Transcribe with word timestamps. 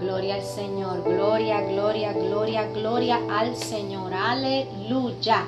Gloria 0.00 0.36
al 0.36 0.42
Señor. 0.42 1.04
Gloria, 1.04 1.60
gloria, 1.60 2.12
gloria, 2.14 2.66
gloria 2.68 3.20
al 3.30 3.54
Señor. 3.54 4.14
Aleluya. 4.14 5.44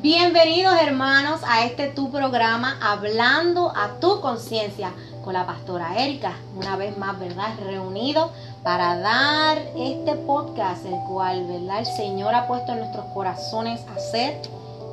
Bienvenidos 0.00 0.72
hermanos 0.80 1.40
a 1.44 1.64
este 1.64 1.88
tu 1.88 2.12
programa 2.12 2.78
Hablando 2.80 3.72
a 3.74 3.98
tu 3.98 4.20
conciencia 4.20 4.92
con 5.24 5.32
la 5.32 5.46
pastora 5.46 5.96
Erika. 5.96 6.34
Una 6.56 6.76
vez 6.76 6.96
más, 6.96 7.18
¿verdad? 7.18 7.58
Reunido 7.64 8.30
para 8.62 8.96
dar 8.98 9.58
este 9.76 10.14
podcast, 10.14 10.86
el 10.86 10.98
cual, 11.08 11.44
¿verdad? 11.48 11.80
El 11.80 11.86
Señor 11.86 12.36
ha 12.36 12.46
puesto 12.46 12.70
en 12.70 12.78
nuestros 12.78 13.06
corazones 13.06 13.80
hacer 13.96 14.42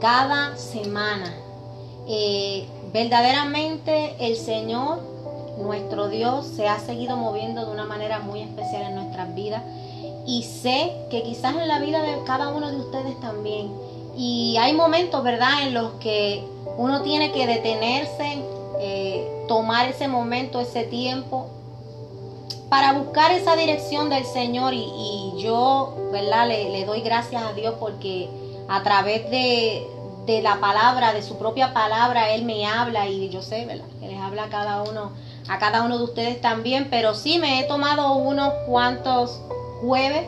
cada 0.01 0.57
semana. 0.57 1.31
Eh, 2.07 2.67
verdaderamente 2.91 4.15
el 4.19 4.35
Señor, 4.35 5.12
nuestro 5.57 6.09
Dios, 6.09 6.45
se 6.45 6.67
ha 6.67 6.79
seguido 6.79 7.17
moviendo 7.17 7.65
de 7.65 7.71
una 7.71 7.85
manera 7.85 8.19
muy 8.19 8.41
especial 8.41 8.83
en 8.83 8.95
nuestras 8.95 9.33
vidas. 9.35 9.63
Y 10.25 10.43
sé 10.43 10.91
que 11.09 11.23
quizás 11.23 11.55
en 11.55 11.67
la 11.67 11.79
vida 11.79 12.01
de 12.01 12.23
cada 12.25 12.49
uno 12.49 12.71
de 12.71 12.77
ustedes 12.77 13.19
también. 13.19 13.71
Y 14.15 14.57
hay 14.57 14.73
momentos, 14.73 15.23
¿verdad?, 15.23 15.67
en 15.67 15.73
los 15.73 15.93
que 15.93 16.43
uno 16.77 17.01
tiene 17.01 17.31
que 17.31 17.47
detenerse, 17.47 18.43
eh, 18.79 19.45
tomar 19.47 19.87
ese 19.87 20.07
momento, 20.07 20.59
ese 20.59 20.83
tiempo, 20.83 21.47
para 22.69 22.93
buscar 22.93 23.31
esa 23.31 23.55
dirección 23.55 24.09
del 24.09 24.25
Señor. 24.25 24.73
Y, 24.73 25.33
yo, 25.39 25.95
¿verdad?, 26.11 26.47
le, 26.47 26.69
le 26.69 26.85
doy 26.85 27.01
gracias 27.01 27.43
a 27.43 27.53
Dios 27.53 27.75
porque 27.79 28.29
a 28.69 28.81
través 28.81 29.29
de, 29.29 29.85
de 30.25 30.41
la 30.41 30.59
palabra, 30.59 31.13
de 31.13 31.21
su 31.21 31.37
propia 31.37 31.73
palabra, 31.73 32.33
Él 32.33 32.45
me 32.45 32.65
habla 32.65 33.07
y 33.07 33.29
yo 33.29 33.41
sé, 33.41 33.65
¿verdad? 33.65 33.85
Que 33.99 34.07
les 34.07 34.19
habla 34.19 34.45
a 34.45 34.49
cada 34.49 34.83
uno, 34.83 35.11
a 35.47 35.59
cada 35.59 35.83
uno 35.83 35.97
de 35.97 36.03
ustedes 36.03 36.41
también, 36.41 36.87
pero 36.89 37.13
sí 37.13 37.39
me 37.39 37.59
he 37.59 37.63
tomado 37.63 38.13
unos 38.13 38.53
cuantos 38.67 39.41
jueves, 39.81 40.25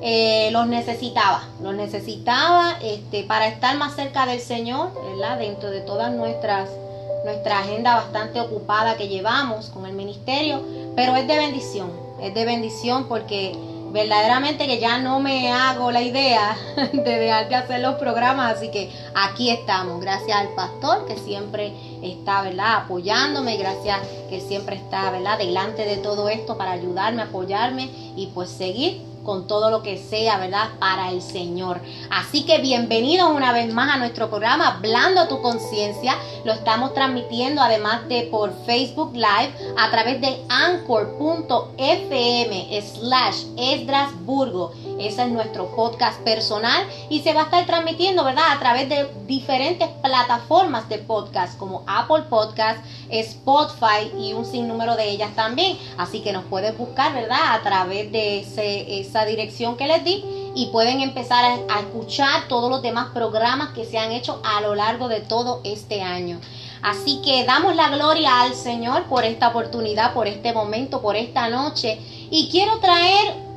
eh, 0.00 0.50
los 0.52 0.66
necesitaba, 0.66 1.44
los 1.62 1.74
necesitaba 1.74 2.76
este, 2.82 3.24
para 3.24 3.48
estar 3.48 3.76
más 3.76 3.94
cerca 3.94 4.26
del 4.26 4.40
Señor. 4.40 4.90
Dentro 5.38 5.70
de 5.70 5.80
todas 5.80 6.12
nuestras, 6.12 6.70
nuestra 7.24 7.60
agenda 7.60 7.96
bastante 7.96 8.40
ocupada 8.40 8.96
que 8.96 9.08
llevamos 9.08 9.66
con 9.70 9.86
el 9.86 9.92
ministerio, 9.92 10.62
pero 10.94 11.16
es 11.16 11.26
de 11.26 11.36
bendición, 11.36 11.90
es 12.20 12.34
de 12.34 12.44
bendición 12.44 13.08
porque 13.08 13.56
verdaderamente 13.90 14.66
que 14.66 14.78
ya 14.78 14.98
no 14.98 15.20
me 15.20 15.52
hago 15.52 15.90
la 15.90 16.02
idea 16.02 16.56
de 16.92 17.18
dejar 17.18 17.48
de 17.48 17.54
hacer 17.54 17.80
los 17.80 17.96
programas, 17.96 18.56
así 18.56 18.70
que 18.70 18.90
aquí 19.14 19.50
estamos, 19.50 20.00
gracias 20.00 20.36
al 20.36 20.48
pastor 20.54 21.06
que 21.06 21.16
siempre 21.16 21.72
está, 22.02 22.42
¿verdad? 22.42 22.76
Apoyándome, 22.84 23.56
gracias 23.56 24.00
que 24.28 24.40
siempre 24.40 24.76
está, 24.76 25.10
¿verdad? 25.10 25.38
Delante 25.38 25.84
de 25.84 25.96
todo 25.96 26.28
esto 26.28 26.56
para 26.56 26.72
ayudarme, 26.72 27.22
apoyarme 27.22 27.90
y 28.16 28.30
pues 28.34 28.50
seguir 28.50 29.00
con 29.24 29.46
todo 29.46 29.70
lo 29.70 29.82
que 29.82 29.98
sea, 29.98 30.38
¿verdad? 30.38 30.70
Para 30.78 31.10
el 31.10 31.22
Señor. 31.22 31.80
Así 32.10 32.44
que 32.44 32.58
bienvenidos 32.58 33.30
una 33.30 33.52
vez 33.52 33.72
más 33.72 33.94
a 33.94 33.98
nuestro 33.98 34.28
programa 34.28 34.68
Hablando 34.68 35.28
tu 35.28 35.40
conciencia. 35.42 36.16
Lo 36.44 36.52
estamos 36.52 36.94
transmitiendo 36.94 37.60
además 37.60 38.08
de 38.08 38.28
por 38.30 38.52
Facebook 38.64 39.12
Live 39.14 39.52
a 39.76 39.90
través 39.90 40.20
de 40.20 40.44
anchor.fm 40.48 41.72
slash 42.82 43.44
esdrasburgo. 43.56 44.72
Ese 44.98 45.22
es 45.22 45.28
nuestro 45.28 45.74
podcast 45.76 46.20
personal 46.20 46.86
y 47.08 47.20
se 47.20 47.32
va 47.32 47.42
a 47.42 47.44
estar 47.44 47.64
transmitiendo, 47.66 48.24
¿verdad? 48.24 48.50
A 48.50 48.58
través 48.58 48.88
de 48.88 49.08
diferentes 49.26 49.88
plataformas 50.02 50.88
de 50.88 50.98
podcast 50.98 51.56
como 51.56 51.84
Apple 51.86 52.24
Podcast, 52.28 52.84
Spotify 53.08 54.10
y 54.18 54.32
un 54.32 54.44
sinnúmero 54.44 54.96
de 54.96 55.08
ellas 55.08 55.30
también. 55.36 55.78
Así 55.96 56.20
que 56.20 56.32
nos 56.32 56.44
puedes 56.44 56.76
buscar, 56.76 57.14
¿verdad? 57.14 57.54
A 57.54 57.62
través 57.62 58.10
de 58.10 58.40
esa 59.00 59.24
dirección 59.24 59.76
que 59.76 59.86
les 59.86 60.02
di 60.02 60.24
y 60.54 60.66
pueden 60.72 61.00
empezar 61.00 61.44
a, 61.44 61.74
a, 61.74 61.80
escuchar 61.80 62.48
todos 62.48 62.68
los 62.68 62.82
demás 62.82 63.10
programas 63.14 63.70
que 63.70 63.84
se 63.84 63.98
han 63.98 64.10
hecho 64.10 64.40
a 64.44 64.60
lo 64.60 64.74
largo 64.74 65.08
de 65.08 65.20
todo 65.20 65.60
este 65.62 66.02
año. 66.02 66.40
Así 66.82 67.20
que 67.24 67.44
damos 67.44 67.76
la 67.76 67.90
gloria 67.90 68.42
al 68.42 68.54
Señor 68.54 69.04
por 69.04 69.24
esta 69.24 69.48
oportunidad, 69.48 70.12
por 70.14 70.26
este 70.26 70.52
momento, 70.52 71.00
por 71.00 71.16
esta 71.16 71.48
noche. 71.48 71.98
Y 72.30 72.48
quiero 72.50 72.78
traer 72.78 73.47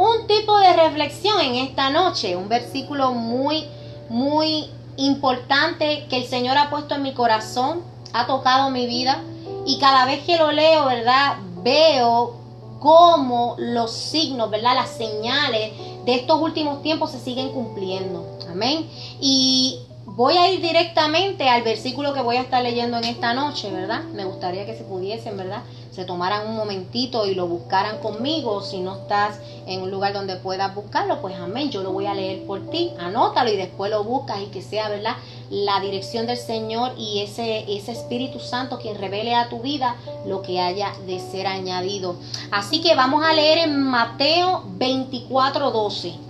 un 0.00 0.26
tipo 0.26 0.58
de 0.58 0.72
reflexión 0.72 1.38
en 1.40 1.56
esta 1.56 1.90
noche, 1.90 2.34
un 2.34 2.48
versículo 2.48 3.12
muy, 3.12 3.66
muy 4.08 4.70
importante 4.96 6.06
que 6.08 6.16
el 6.16 6.24
Señor 6.24 6.56
ha 6.56 6.70
puesto 6.70 6.94
en 6.94 7.02
mi 7.02 7.12
corazón, 7.12 7.82
ha 8.14 8.26
tocado 8.26 8.70
mi 8.70 8.86
vida 8.86 9.22
y 9.66 9.78
cada 9.78 10.06
vez 10.06 10.24
que 10.24 10.38
lo 10.38 10.52
leo, 10.52 10.86
¿verdad? 10.86 11.36
Veo 11.62 12.34
cómo 12.80 13.56
los 13.58 13.92
signos, 13.92 14.48
¿verdad? 14.48 14.74
Las 14.74 14.88
señales 14.88 15.72
de 16.06 16.14
estos 16.14 16.40
últimos 16.40 16.80
tiempos 16.80 17.10
se 17.10 17.20
siguen 17.20 17.50
cumpliendo. 17.50 18.24
Amén. 18.50 18.88
Y 19.20 19.80
voy 20.16 20.36
a 20.36 20.50
ir 20.50 20.60
directamente 20.60 21.48
al 21.48 21.62
versículo 21.62 22.12
que 22.12 22.20
voy 22.20 22.36
a 22.36 22.42
estar 22.42 22.62
leyendo 22.62 22.96
en 22.98 23.04
esta 23.04 23.32
noche, 23.32 23.70
¿verdad? 23.70 24.02
Me 24.04 24.24
gustaría 24.24 24.66
que 24.66 24.76
se 24.76 24.84
pudiesen, 24.84 25.36
¿verdad? 25.36 25.62
Se 25.92 26.04
tomaran 26.04 26.48
un 26.48 26.56
momentito 26.56 27.26
y 27.26 27.34
lo 27.34 27.46
buscaran 27.46 27.98
conmigo. 27.98 28.60
Si 28.62 28.80
no 28.80 28.96
estás 28.96 29.40
en 29.66 29.82
un 29.82 29.90
lugar 29.90 30.12
donde 30.12 30.36
puedas 30.36 30.74
buscarlo, 30.74 31.20
pues 31.20 31.36
amén, 31.36 31.70
yo 31.70 31.82
lo 31.82 31.92
voy 31.92 32.06
a 32.06 32.14
leer 32.14 32.44
por 32.44 32.70
ti. 32.70 32.92
Anótalo 32.98 33.50
y 33.50 33.56
después 33.56 33.90
lo 33.90 34.04
buscas 34.04 34.40
y 34.40 34.46
que 34.46 34.62
sea, 34.62 34.88
¿verdad? 34.88 35.16
La 35.48 35.80
dirección 35.80 36.26
del 36.26 36.36
Señor 36.38 36.92
y 36.96 37.20
ese, 37.20 37.64
ese 37.72 37.92
Espíritu 37.92 38.40
Santo 38.40 38.78
quien 38.78 38.98
revele 38.98 39.34
a 39.34 39.48
tu 39.48 39.60
vida 39.60 39.96
lo 40.26 40.42
que 40.42 40.60
haya 40.60 40.92
de 41.06 41.18
ser 41.20 41.46
añadido. 41.46 42.16
Así 42.50 42.80
que 42.80 42.94
vamos 42.94 43.24
a 43.24 43.32
leer 43.32 43.58
en 43.58 43.80
Mateo 43.80 44.64
24, 44.76 45.70
12. 45.70 46.29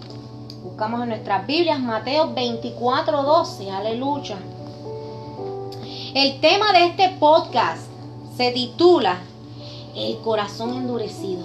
Buscamos 0.80 1.02
en 1.02 1.10
nuestras 1.10 1.46
Biblias 1.46 1.78
Mateo 1.78 2.32
24, 2.32 3.22
12. 3.22 3.70
Aleluya. 3.70 4.38
El 6.14 6.40
tema 6.40 6.72
de 6.72 6.86
este 6.86 7.10
podcast 7.20 7.82
se 8.34 8.50
titula 8.52 9.18
El 9.94 10.16
corazón 10.20 10.70
endurecido. 10.70 11.44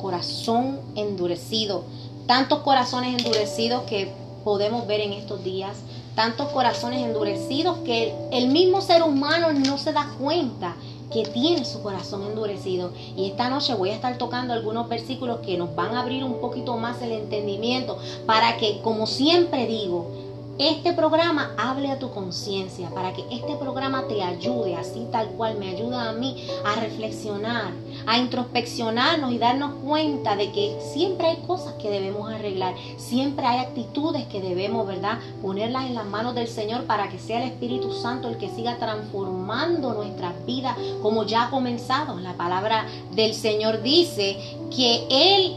Corazón 0.00 0.80
endurecido. 0.94 1.84
Tantos 2.26 2.60
corazones 2.60 3.18
endurecidos 3.18 3.82
que 3.82 4.10
podemos 4.44 4.86
ver 4.86 5.02
en 5.02 5.12
estos 5.12 5.44
días. 5.44 5.76
Tantos 6.14 6.48
corazones 6.48 7.02
endurecidos 7.02 7.76
que 7.84 8.14
el 8.32 8.48
mismo 8.48 8.80
ser 8.80 9.02
humano 9.02 9.52
no 9.52 9.76
se 9.76 9.92
da 9.92 10.08
cuenta 10.18 10.74
que 11.14 11.22
tiene 11.22 11.64
su 11.64 11.80
corazón 11.80 12.24
endurecido. 12.24 12.90
Y 13.16 13.26
esta 13.26 13.48
noche 13.48 13.74
voy 13.74 13.90
a 13.90 13.94
estar 13.94 14.18
tocando 14.18 14.52
algunos 14.52 14.88
versículos 14.88 15.38
que 15.38 15.56
nos 15.56 15.72
van 15.76 15.94
a 15.94 16.02
abrir 16.02 16.24
un 16.24 16.40
poquito 16.40 16.76
más 16.76 17.00
el 17.02 17.12
entendimiento 17.12 17.98
para 18.26 18.56
que, 18.56 18.80
como 18.82 19.06
siempre 19.06 19.68
digo, 19.68 20.10
este 20.58 20.92
programa 20.92 21.52
hable 21.58 21.90
a 21.90 21.98
tu 21.98 22.10
conciencia, 22.10 22.88
para 22.90 23.12
que 23.12 23.24
este 23.30 23.56
programa 23.56 24.06
te 24.06 24.22
ayude, 24.22 24.76
así 24.76 25.06
tal 25.10 25.28
cual 25.30 25.58
me 25.58 25.70
ayuda 25.70 26.10
a 26.10 26.12
mí 26.12 26.46
a 26.64 26.80
reflexionar, 26.80 27.72
a 28.06 28.18
introspeccionarnos 28.18 29.32
y 29.32 29.38
darnos 29.38 29.74
cuenta 29.84 30.36
de 30.36 30.52
que 30.52 30.78
siempre 30.92 31.26
hay 31.26 31.36
cosas 31.38 31.74
que 31.74 31.90
debemos 31.90 32.32
arreglar, 32.32 32.74
siempre 32.98 33.46
hay 33.46 33.60
actitudes 33.60 34.26
que 34.26 34.40
debemos, 34.40 34.86
¿verdad?, 34.86 35.18
ponerlas 35.42 35.86
en 35.86 35.94
las 35.94 36.06
manos 36.06 36.34
del 36.34 36.48
Señor 36.48 36.84
para 36.84 37.08
que 37.08 37.18
sea 37.18 37.42
el 37.42 37.50
Espíritu 37.50 37.92
Santo 37.92 38.28
el 38.28 38.38
que 38.38 38.48
siga 38.50 38.76
transformando 38.76 39.92
nuestras 39.94 40.34
vidas 40.46 40.76
como 41.02 41.24
ya 41.24 41.44
ha 41.44 41.50
comenzado. 41.50 42.20
La 42.20 42.34
palabra 42.34 42.86
del 43.12 43.34
Señor 43.34 43.82
dice 43.82 44.38
que 44.74 45.06
Él 45.10 45.56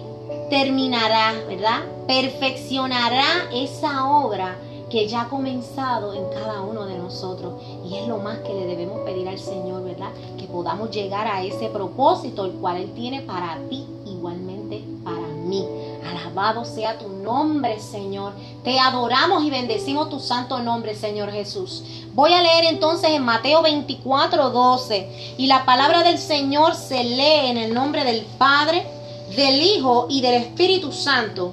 terminará, 0.49 1.33
¿verdad? 1.47 1.81
Perfeccionará 2.07 3.49
esa 3.51 4.07
obra 4.09 4.57
que 4.89 5.07
ya 5.07 5.21
ha 5.21 5.29
comenzado 5.29 6.13
en 6.13 6.29
cada 6.29 6.61
uno 6.61 6.85
de 6.85 6.97
nosotros. 6.97 7.61
Y 7.85 7.95
es 7.97 8.07
lo 8.07 8.17
más 8.17 8.39
que 8.39 8.53
le 8.53 8.65
debemos 8.65 9.01
pedir 9.01 9.27
al 9.27 9.39
Señor, 9.39 9.83
¿verdad? 9.83 10.11
Que 10.37 10.45
podamos 10.45 10.91
llegar 10.91 11.27
a 11.27 11.43
ese 11.43 11.67
propósito, 11.67 12.45
el 12.45 12.53
cual 12.53 12.77
Él 12.77 12.91
tiene 12.93 13.21
para 13.21 13.57
ti, 13.69 13.85
igualmente 14.05 14.83
para 15.03 15.27
mí. 15.27 15.65
Alabado 16.09 16.63
sea 16.63 16.97
tu 16.97 17.09
nombre, 17.09 17.79
Señor. 17.79 18.33
Te 18.63 18.79
adoramos 18.79 19.43
y 19.43 19.49
bendecimos 19.49 20.09
tu 20.09 20.19
santo 20.19 20.59
nombre, 20.59 20.95
Señor 20.95 21.31
Jesús. 21.31 21.83
Voy 22.13 22.33
a 22.33 22.41
leer 22.41 22.65
entonces 22.65 23.09
en 23.11 23.25
Mateo 23.25 23.61
24, 23.61 24.49
12. 24.49 25.35
Y 25.37 25.47
la 25.47 25.65
palabra 25.65 26.03
del 26.03 26.17
Señor 26.17 26.75
se 26.75 27.03
lee 27.03 27.49
en 27.49 27.57
el 27.57 27.73
nombre 27.73 28.05
del 28.05 28.25
Padre, 28.37 28.87
del 29.35 29.61
Hijo 29.61 30.07
y 30.09 30.21
del 30.21 30.35
Espíritu 30.35 30.93
Santo. 30.93 31.51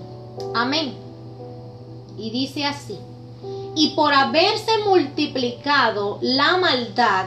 Amén. 0.54 0.94
Y 2.16 2.30
dice 2.30 2.64
así 2.64 2.96
y 3.74 3.90
por 3.90 4.14
haberse 4.14 4.78
multiplicado 4.86 6.18
la 6.20 6.56
maldad, 6.56 7.26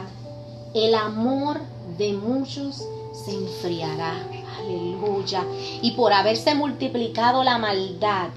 el 0.74 0.94
amor 0.94 1.60
de 1.98 2.12
muchos 2.12 2.84
se 3.12 3.32
enfriará. 3.32 4.14
Aleluya. 4.58 5.44
Y 5.82 5.92
por 5.92 6.12
haberse 6.12 6.54
multiplicado 6.54 7.44
la 7.44 7.58
maldad, 7.58 8.30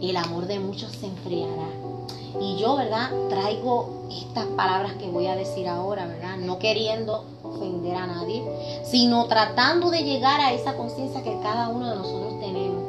el 0.00 0.16
amor 0.16 0.46
de 0.46 0.58
muchos 0.60 0.92
se 0.92 1.06
enfriará. 1.06 1.68
Y 2.40 2.56
yo, 2.58 2.76
¿verdad? 2.76 3.10
Traigo 3.28 4.06
estas 4.10 4.46
palabras 4.56 4.94
que 4.94 5.08
voy 5.08 5.26
a 5.26 5.36
decir 5.36 5.68
ahora, 5.68 6.06
¿verdad? 6.06 6.36
No 6.38 6.58
queriendo 6.58 7.24
ofender 7.42 7.96
a 7.96 8.06
nadie, 8.06 8.42
sino 8.84 9.24
tratando 9.26 9.90
de 9.90 10.02
llegar 10.02 10.40
a 10.40 10.52
esa 10.52 10.76
conciencia 10.76 11.22
que 11.22 11.38
cada 11.42 11.68
uno 11.68 11.90
de 11.90 11.96
nosotros 11.96 12.40
tenemos. 12.40 12.84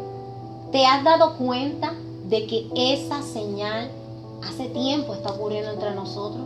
¿Te 0.72 0.86
has 0.86 1.04
dado 1.04 1.38
cuenta 1.38 1.94
de 2.26 2.46
que 2.46 2.68
esa 2.76 3.22
señal 3.22 3.90
hace 4.44 4.70
tiempo 4.70 5.14
está 5.14 5.32
ocurriendo 5.32 5.72
entre 5.72 5.94
nosotros? 5.94 6.46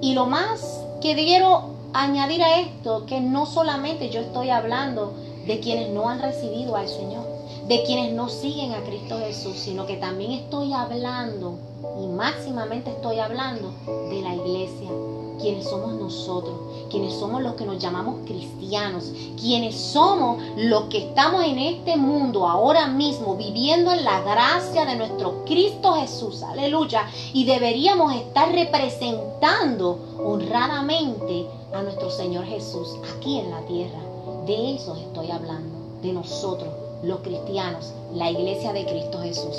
Y 0.00 0.14
lo 0.14 0.26
más 0.26 0.84
que 1.00 1.14
quiero 1.14 1.70
añadir 1.92 2.42
a 2.42 2.60
esto, 2.60 3.06
que 3.06 3.20
no 3.20 3.46
solamente 3.46 4.10
yo 4.10 4.20
estoy 4.20 4.50
hablando 4.50 5.14
de 5.46 5.60
quienes 5.60 5.90
no 5.90 6.08
han 6.08 6.20
recibido 6.20 6.76
al 6.76 6.88
Señor, 6.88 7.26
de 7.66 7.82
quienes 7.84 8.12
no 8.12 8.28
siguen 8.28 8.72
a 8.72 8.82
Cristo 8.82 9.18
Jesús, 9.18 9.56
sino 9.56 9.86
que 9.86 9.96
también 9.96 10.32
estoy 10.32 10.72
hablando, 10.72 11.58
y 12.00 12.06
máximamente 12.06 12.90
estoy 12.90 13.18
hablando, 13.18 13.72
de 14.10 14.20
la 14.22 14.34
iglesia, 14.34 14.90
quienes 15.40 15.68
somos 15.68 15.92
nosotros, 15.94 16.54
quienes 16.90 17.14
somos 17.14 17.42
los 17.42 17.54
que 17.54 17.64
nos 17.64 17.78
llamamos 17.78 18.26
cristianos, 18.26 19.12
quienes 19.40 19.76
somos 19.76 20.42
los 20.56 20.84
que 20.84 21.08
estamos 21.08 21.44
en 21.44 21.58
este 21.58 21.96
mundo 21.96 22.46
ahora 22.46 22.86
mismo 22.86 23.36
viviendo 23.36 23.92
en 23.92 24.04
la 24.04 24.20
gracia 24.20 24.84
de 24.84 24.96
nuestro 24.96 25.44
Cristo 25.44 25.94
Jesús, 25.94 26.42
aleluya, 26.42 27.06
y 27.32 27.44
deberíamos 27.44 28.14
estar 28.14 28.50
representando 28.52 29.98
honradamente 30.24 31.46
a 31.72 31.82
nuestro 31.82 32.10
Señor 32.10 32.44
Jesús 32.44 32.96
aquí 33.16 33.38
en 33.38 33.50
la 33.50 33.60
tierra. 33.66 33.98
De 34.46 34.74
eso 34.74 34.96
estoy 34.96 35.30
hablando, 35.30 36.00
de 36.02 36.12
nosotros, 36.12 36.68
los 37.02 37.20
cristianos, 37.20 37.92
la 38.12 38.30
iglesia 38.30 38.72
de 38.72 38.84
Cristo 38.84 39.20
Jesús. 39.22 39.56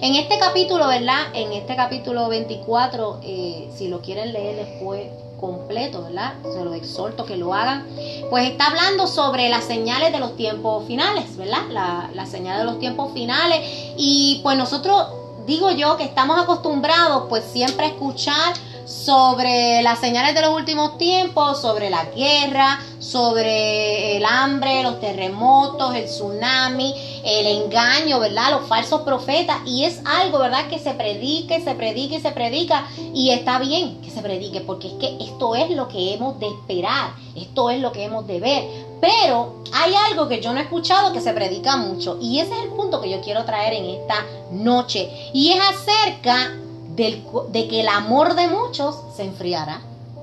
En 0.00 0.14
este 0.14 0.38
capítulo, 0.38 0.88
¿verdad? 0.88 1.20
En 1.32 1.52
este 1.52 1.74
capítulo 1.76 2.28
24, 2.28 3.20
eh, 3.22 3.68
si 3.74 3.88
lo 3.88 4.00
quieren 4.00 4.32
leer 4.32 4.56
después 4.56 5.06
completo, 5.40 6.02
¿verdad? 6.02 6.34
Se 6.42 6.64
lo 6.64 6.72
exhorto 6.72 7.24
que 7.24 7.36
lo 7.36 7.52
hagan. 7.52 7.86
Pues 8.30 8.48
está 8.48 8.66
hablando 8.66 9.06
sobre 9.06 9.48
las 9.48 9.64
señales 9.64 10.12
de 10.12 10.20
los 10.20 10.36
tiempos 10.36 10.86
finales, 10.86 11.36
¿verdad? 11.36 11.62
La, 11.70 12.10
la 12.14 12.26
señal 12.26 12.58
de 12.58 12.64
los 12.64 12.78
tiempos 12.78 13.12
finales. 13.12 13.60
Y 13.96 14.40
pues 14.42 14.56
nosotros, 14.56 15.08
digo 15.46 15.70
yo, 15.72 15.96
que 15.96 16.04
estamos 16.04 16.40
acostumbrados 16.40 17.24
pues 17.28 17.42
siempre 17.44 17.86
a 17.86 17.88
escuchar 17.88 18.54
sobre 18.84 19.82
las 19.82 20.00
señales 20.00 20.34
de 20.34 20.42
los 20.42 20.54
últimos 20.54 20.98
tiempos, 20.98 21.60
sobre 21.60 21.90
la 21.90 22.04
guerra, 22.06 22.80
sobre 22.98 24.16
el 24.16 24.24
hambre, 24.24 24.82
los 24.82 25.00
terremotos, 25.00 25.94
el 25.94 26.06
tsunami, 26.06 26.94
el 27.24 27.46
engaño, 27.46 28.20
¿verdad? 28.20 28.52
Los 28.52 28.68
falsos 28.68 29.02
profetas. 29.02 29.58
Y 29.66 29.84
es 29.84 30.00
algo, 30.04 30.38
¿verdad? 30.38 30.68
Que 30.68 30.78
se 30.78 30.92
predique, 30.92 31.60
se 31.62 31.74
predique, 31.74 32.20
se 32.20 32.30
predica. 32.32 32.86
Y 33.12 33.30
está 33.30 33.58
bien 33.58 34.00
que 34.00 34.10
se 34.10 34.22
predique, 34.22 34.60
porque 34.60 34.88
es 34.88 34.94
que 34.94 35.16
esto 35.20 35.54
es 35.54 35.70
lo 35.70 35.88
que 35.88 36.14
hemos 36.14 36.38
de 36.38 36.48
esperar, 36.48 37.12
esto 37.36 37.70
es 37.70 37.80
lo 37.80 37.92
que 37.92 38.04
hemos 38.04 38.26
de 38.26 38.40
ver. 38.40 38.64
Pero 39.00 39.62
hay 39.72 39.94
algo 40.10 40.28
que 40.28 40.40
yo 40.40 40.52
no 40.52 40.60
he 40.60 40.62
escuchado 40.62 41.12
que 41.12 41.20
se 41.20 41.32
predica 41.32 41.76
mucho. 41.76 42.18
Y 42.20 42.38
ese 42.38 42.52
es 42.54 42.62
el 42.62 42.70
punto 42.70 43.00
que 43.00 43.10
yo 43.10 43.20
quiero 43.20 43.44
traer 43.44 43.74
en 43.74 43.86
esta 43.86 44.24
noche. 44.52 45.10
Y 45.32 45.50
es 45.50 45.60
acerca 45.60 46.52
de 46.96 47.68
que 47.68 47.80
el 47.80 47.88
amor 47.88 48.34
de 48.34 48.48
muchos 48.48 48.96
se 49.16 49.24
enfriará. 49.24 49.80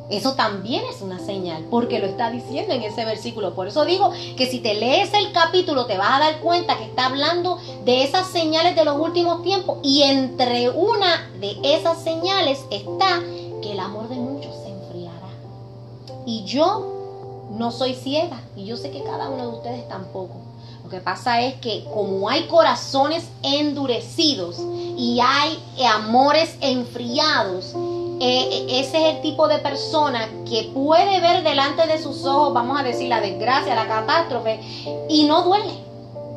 Eso 0.10 0.33
también 0.33 0.83
es 0.92 1.01
una 1.01 1.19
señal, 1.19 1.66
porque 1.69 2.00
lo 2.00 2.07
está 2.07 2.31
diciendo 2.31 2.74
en 2.74 2.81
ese 2.81 3.06
versículo. 3.06 3.54
Por 3.54 3.68
eso 3.68 3.86
digo 3.86 4.12
que 4.38 4.48
si 4.48 4.60
te 4.60 4.74
lees 4.74 5.13
el 5.13 5.31
capítulo 5.31 5.86
te 5.86 6.00
vas 6.00 6.16
a 6.16 6.19
dar 6.19 6.39
cuenta 6.39 6.77
que 6.77 6.86
está 6.86 7.06
hablando 7.06 7.60
de 7.86 8.04
esas 8.04 8.27
señales 8.27 8.75
de 8.75 8.86
los 8.86 9.00
últimos 9.00 9.44
tiempos 9.44 9.77
y 9.83 10.01
entre 10.01 10.71
una 10.71 11.30
de 11.39 11.57
esas 11.63 12.01
señales 12.01 12.66
está 12.71 13.21
que 13.62 13.74
el 13.74 13.80
amor 13.80 14.10
de 14.10 14.16
muchos 14.16 14.56
se 14.63 14.69
enfriará. 14.69 15.30
Y 16.25 16.44
yo 16.44 17.48
no 17.51 17.71
soy 17.71 17.94
ciega 17.94 18.42
y 18.56 18.66
yo 18.66 18.77
sé 18.77 18.89
que 18.89 19.04
cada 19.04 19.30
uno 19.30 19.44
de 19.44 19.57
ustedes 19.57 19.88
tampoco. 19.88 20.48
Lo 20.89 20.97
que 20.97 21.01
pasa 21.01 21.39
es 21.41 21.53
que 21.62 21.86
como 21.94 22.27
hay 22.30 22.47
corazones 22.47 23.30
endurecidos 23.44 24.57
y 24.97 25.19
hay 25.21 25.59
amores 25.86 26.57
enfriados, 26.62 27.75
eh, 28.19 28.65
ese 28.68 28.97
es 28.97 29.15
el 29.15 29.21
tipo 29.21 29.47
de 29.47 29.59
persona 29.59 30.27
que 30.50 30.71
puede 30.74 31.21
ver 31.21 31.44
delante 31.44 31.86
de 31.86 32.01
sus 32.01 32.25
ojos, 32.25 32.56
vamos 32.56 32.80
a 32.80 32.81
decir, 32.81 33.07
la 33.07 33.21
desgracia, 33.21 33.75
la 33.75 33.88
catástrofe, 33.88 34.59
y 35.07 35.25
no 35.25 35.44
duele, 35.44 35.74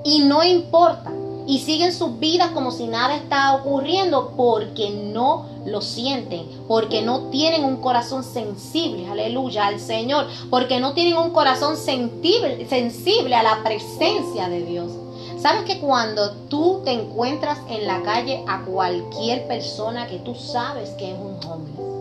y 0.05 0.19
no 0.19 0.45
importa, 0.45 1.11
y 1.47 1.59
siguen 1.59 1.93
sus 1.93 2.19
vidas 2.19 2.51
como 2.53 2.71
si 2.71 2.87
nada 2.87 3.17
está 3.17 3.55
ocurriendo 3.55 4.33
porque 4.37 4.91
no 4.91 5.47
lo 5.67 5.81
sienten, 5.81 6.47
porque 6.69 7.03
no 7.03 7.31
tienen 7.31 7.65
un 7.65 7.77
corazón 7.77 8.25
sensible, 8.25 9.09
aleluya, 9.09 9.67
al 9.67 9.81
Señor, 9.81 10.27
porque 10.51 10.81
no 10.81 10.93
tienen 10.95 11.17
un 11.17 11.31
corazón 11.31 11.77
sensible, 11.77 12.67
sensible 12.69 13.35
a 13.35 13.43
la 13.43 13.63
presencia 13.63 14.49
de 14.49 14.65
Dios. 14.65 14.93
¿Sabes 15.41 15.63
que 15.63 15.81
cuando 15.81 16.33
tú 16.49 16.83
te 16.85 16.93
encuentras 16.93 17.59
en 17.69 17.87
la 17.87 18.03
calle 18.03 18.45
a 18.47 18.61
cualquier 18.65 19.47
persona 19.49 20.07
que 20.07 20.19
tú 20.19 20.35
sabes 20.35 20.91
que 20.91 21.13
es 21.13 21.19
un 21.19 21.39
homeless, 21.45 21.93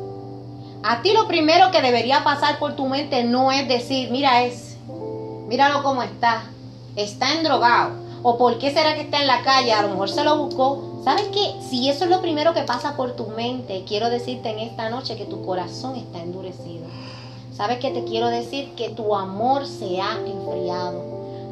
a 0.84 1.02
ti 1.02 1.14
lo 1.14 1.28
primero 1.28 1.72
que 1.72 1.82
debería 1.82 2.24
pasar 2.24 2.58
por 2.58 2.76
tu 2.76 2.88
mente 2.88 3.24
no 3.24 3.52
es 3.52 3.68
decir, 3.68 4.10
mira 4.12 4.44
es, 4.44 4.78
míralo 5.48 5.84
cómo 5.84 6.02
está, 6.02 6.44
está 6.96 7.34
endrogado, 7.34 8.01
o 8.24 8.38
por 8.38 8.58
qué 8.58 8.72
será 8.72 8.96
que 8.96 9.02
está 9.02 9.22
en 9.22 9.28
la 9.28 9.42
calle, 9.42 9.74
a 9.74 9.84
lo 9.84 9.90
mejor 9.90 10.10
se 10.10 10.24
lo 10.24 10.38
buscó, 10.38 10.92
¿Sabes 11.04 11.30
qué? 11.34 11.56
Si 11.68 11.90
eso 11.90 12.04
es 12.04 12.12
lo 12.12 12.22
primero 12.22 12.54
que 12.54 12.62
pasa 12.62 12.96
por 12.96 13.16
tu 13.16 13.26
mente, 13.30 13.84
quiero 13.88 14.12
decirte 14.12 14.50
en 14.50 14.60
esta 14.60 14.92
noche 14.92 15.18
que 15.18 15.26
tu 15.26 15.44
corazón 15.44 15.96
está 15.96 16.22
endurecido. 16.22 16.86
¿Sabes 17.58 17.80
qué 17.80 17.90
te 17.90 18.04
quiero 18.04 18.28
decir? 18.28 18.76
Que 18.76 18.90
tu 18.90 19.16
amor 19.16 19.66
se 19.66 20.00
ha 20.00 20.20
enfriado. 20.20 21.04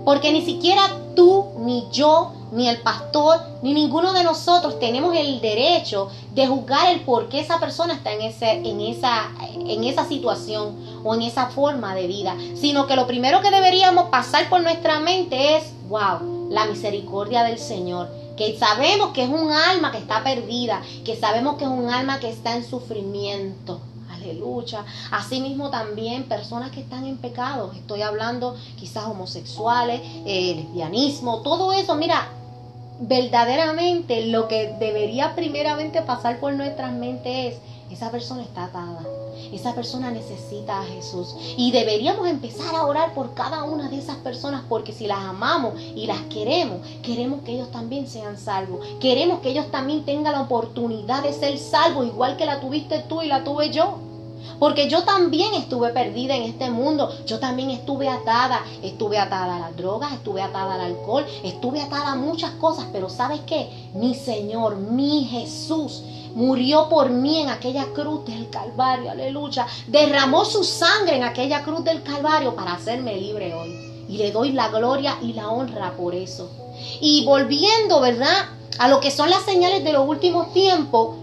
Porque 0.06 0.31
ni 0.31 0.45
siquiera 0.45 0.83
tú, 1.16 1.48
ni 1.57 1.88
yo, 1.92 2.31
ni 2.51 2.69
el 2.69 2.80
pastor, 2.81 3.39
ni 3.63 3.74
ninguno 3.74 4.13
de 4.13 4.24
nosotros 4.24 4.80
tenemos 4.80 5.16
el 5.16 5.42
derecho 5.42 6.10
de 6.36 6.45
juzgar 6.45 6.94
el 6.94 7.01
por 7.01 7.27
qué 7.27 7.39
esa 7.39 7.60
persona 7.60 7.95
está 7.95 8.13
en, 8.13 8.21
ese, 8.21 8.51
en, 8.51 8.80
esa, 8.81 9.30
en 9.51 9.83
esa 9.83 10.07
situación 10.07 10.75
o 11.04 11.16
en 11.16 11.24
esa 11.24 11.48
forma 11.48 11.95
de 11.95 12.06
vida. 12.06 12.36
Sino 12.54 12.86
que 12.86 12.95
lo 12.95 13.07
primero 13.07 13.42
que 13.42 13.50
deberíamos 13.50 14.10
pasar 14.10 14.48
por 14.48 14.62
nuestra 14.62 15.00
mente 15.00 15.57
es, 15.57 15.74
wow, 15.89 16.38
la 16.50 16.66
misericordia 16.66 17.44
del 17.44 17.60
Señor 17.60 18.10
que 18.40 18.57
sabemos 18.57 19.10
que 19.10 19.24
es 19.24 19.30
un 19.30 19.51
alma 19.51 19.92
que 19.92 19.98
está 19.98 20.24
perdida, 20.24 20.81
que 21.04 21.18
sabemos 21.18 21.57
que 21.57 21.66
es 21.66 21.69
un 21.69 21.90
alma 21.90 22.22
que 22.22 22.30
está 22.30 22.56
en 22.56 22.63
sufrimiento. 22.63 23.81
Aleluya. 24.10 24.86
Asimismo 25.12 25.69
también 25.69 26.24
personas 26.24 26.72
que 26.72 26.80
están 26.80 27.06
en 27.06 27.18
pecado. 27.18 27.74
Estoy 27.74 28.01
hablando 28.01 28.56
quizás 28.78 29.07
homosexuales, 29.07 30.00
eh, 30.26 30.56
lesbianismo, 30.56 31.42
todo 31.42 31.73
eso. 31.73 31.95
Mira, 31.95 32.30
verdaderamente 33.02 34.28
lo 34.28 34.47
que 34.47 34.73
debería 34.80 35.35
primeramente 35.35 36.02
pasar 36.02 36.40
por 36.40 36.54
nuestras 36.54 36.94
mentes 36.94 37.56
es, 37.56 37.59
esa 37.92 38.09
persona 38.09 38.44
está 38.44 38.66
atada. 38.66 39.02
Esa 39.52 39.74
persona 39.74 40.12
necesita 40.12 40.80
a 40.80 40.86
Jesús. 40.86 41.36
Y 41.58 41.72
deberíamos 41.72 42.28
empezar 42.28 42.76
a 42.76 42.86
orar 42.86 43.14
por 43.14 43.34
cada 43.34 43.64
una 43.64 43.90
de 43.90 43.98
esas 43.98 44.18
personas 44.18 44.64
porque 44.69 44.94
si 44.94 45.08
las 45.08 45.19
amamos 45.19 45.74
y 45.96 46.08
las 46.08 46.22
queremos, 46.24 46.80
queremos 47.02 47.42
que 47.42 47.54
ellos 47.54 47.72
también 47.72 48.08
sean 48.08 48.38
salvos. 48.38 48.86
Queremos 49.00 49.40
que 49.40 49.50
ellos 49.50 49.72
también 49.72 50.06
tengan 50.06 50.34
la 50.34 50.42
oportunidad 50.42 51.24
de 51.24 51.34
ser 51.34 51.58
salvos 51.58 52.08
igual 52.08 52.38
que 52.38 52.46
la 52.46 52.60
tuviste 52.60 53.00
tú 53.00 53.22
y 53.22 53.28
la 53.28 53.44
tuve 53.44 53.72
yo. 53.72 54.00
Porque 54.60 54.90
yo 54.90 55.04
también 55.04 55.54
estuve 55.54 55.92
perdida 55.92 56.36
en 56.36 56.44
este 56.44 56.69
mundo. 56.69 57.10
Yo 57.26 57.40
también 57.40 57.69
estuve 57.69 58.10
atada. 58.10 58.64
Estuve 58.81 59.18
atada 59.18 59.58
a 59.58 59.60
las 59.60 59.78
drogas, 59.78 60.14
estuve 60.14 60.42
atada 60.42 60.76
al 60.76 60.81
alcohol, 60.81 61.26
estuve 61.44 61.81
atada 61.81 62.12
a 62.12 62.16
muchas 62.16 62.52
cosas. 62.52 62.88
Pero 62.92 63.10
¿sabes 63.10 63.42
qué? 63.46 63.69
Mi 63.94 64.16
Señor, 64.16 64.78
mi 64.78 65.26
Jesús 65.26 66.04
murió 66.36 66.90
por 66.90 67.09
mí 67.09 67.42
en 67.42 67.50
aquella 67.50 67.86
cruz 67.94 68.26
del 68.26 68.50
Calvario, 68.50 69.12
aleluya. 69.12 69.68
Derramó 69.88 70.45
su 70.45 70.64
sangre 70.64 71.18
en 71.18 71.24
aquella 71.24 71.64
cruz 71.64 71.83
del 71.83 72.04
Calvario 72.04 72.56
para 72.56 72.74
hacerme 72.74 73.16
libre 73.16 73.54
hoy. 73.54 74.06
Y 74.07 74.18
le 74.18 74.31
doy 74.31 74.52
la 74.52 74.69
gloria 74.69 75.18
y 75.21 75.33
la 75.33 75.50
honra 75.50 75.95
por 75.95 76.16
eso. 76.16 76.50
Y 77.02 77.26
volviendo, 77.26 78.02
¿verdad? 78.02 78.48
A 78.78 78.88
lo 78.88 79.00
que 79.00 79.12
son 79.12 79.30
las 79.30 79.44
señales 79.44 79.83
de 79.83 79.94
los 79.94 80.07
últimos 80.07 80.54
tiempos, 80.54 81.16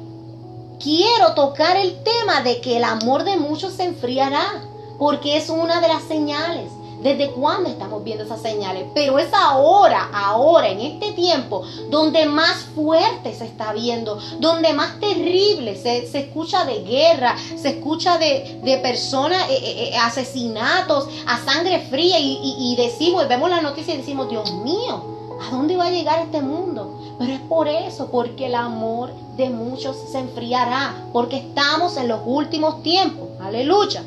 quiero 0.82 1.34
tocar 1.34 1.76
el 1.76 2.02
tema 2.02 2.42
de 2.42 2.60
que 2.60 2.76
el 2.76 2.84
amor 2.84 3.24
de 3.24 3.36
muchos 3.36 3.72
se 3.72 3.84
enfriará, 3.84 4.62
porque 4.98 5.36
es 5.36 5.48
una 5.48 5.80
de 5.80 5.88
las 5.88 6.02
señales. 6.04 6.70
¿Desde 7.02 7.30
cuándo 7.30 7.68
estamos 7.68 8.02
viendo 8.02 8.24
esas 8.24 8.40
señales? 8.40 8.84
Pero 8.94 9.18
es 9.18 9.32
ahora, 9.32 10.10
ahora, 10.12 10.68
en 10.68 10.80
este 10.80 11.12
tiempo, 11.12 11.62
donde 11.90 12.26
más 12.26 12.56
fuerte 12.74 13.34
se 13.34 13.44
está 13.44 13.72
viendo, 13.72 14.18
donde 14.40 14.72
más 14.72 14.98
terrible 14.98 15.76
se, 15.76 16.06
escucha 16.18 16.64
de 16.64 16.82
guerra, 16.82 17.36
se 17.56 17.70
escucha 17.70 18.18
de, 18.18 18.80
personas, 18.82 19.48
eh, 19.50 19.58
eh, 19.62 19.90
eh, 19.90 19.96
asesinatos 19.96 21.08
a 21.26 21.38
sangre 21.38 21.80
fría 21.90 22.18
y, 22.18 22.38
y 22.58 22.76
decimos, 22.76 23.28
vemos 23.28 23.50
la 23.50 23.60
noticia 23.60 23.94
y 23.94 23.98
decimos, 23.98 24.28
Dios 24.28 24.50
mío, 24.52 25.38
¿a 25.40 25.50
dónde 25.50 25.76
va 25.76 25.86
a 25.86 25.90
llegar 25.90 26.20
este 26.20 26.40
mundo? 26.40 26.98
Pero 27.18 27.32
es 27.32 27.40
por 27.40 27.68
eso, 27.68 28.10
porque 28.10 28.46
el 28.46 28.54
amor 28.54 29.12
de 29.36 29.50
muchos 29.50 29.96
se 30.10 30.18
enfriará, 30.18 30.94
porque 31.12 31.38
estamos 31.38 31.96
en 31.96 32.08
los 32.08 32.20
últimos 32.24 32.82
tiempos. 32.82 33.28
Aleluya. 33.40 34.02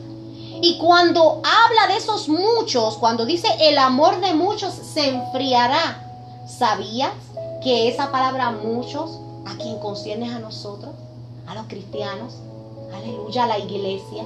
Y 0.61 0.77
cuando 0.77 1.41
habla 1.43 1.87
de 1.87 1.97
esos 1.97 2.27
muchos, 2.27 2.97
cuando 2.97 3.25
dice 3.25 3.47
el 3.61 3.77
amor 3.77 4.19
de 4.19 4.33
muchos 4.33 4.73
se 4.73 5.07
enfriará, 5.07 6.43
¿sabías 6.47 7.13
que 7.63 7.87
esa 7.87 8.11
palabra 8.11 8.51
muchos 8.51 9.19
a 9.45 9.55
quien 9.55 9.79
concierne 9.79 10.33
a 10.33 10.39
nosotros, 10.39 10.93
a 11.47 11.55
los 11.55 11.67
cristianos, 11.67 12.33
aleluya, 12.93 13.45
a 13.45 13.47
la 13.47 13.59
iglesia? 13.59 14.25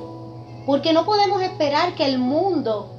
Porque 0.66 0.92
no 0.94 1.06
podemos 1.06 1.42
esperar 1.42 1.94
que 1.94 2.06
el 2.06 2.18
mundo 2.18 2.90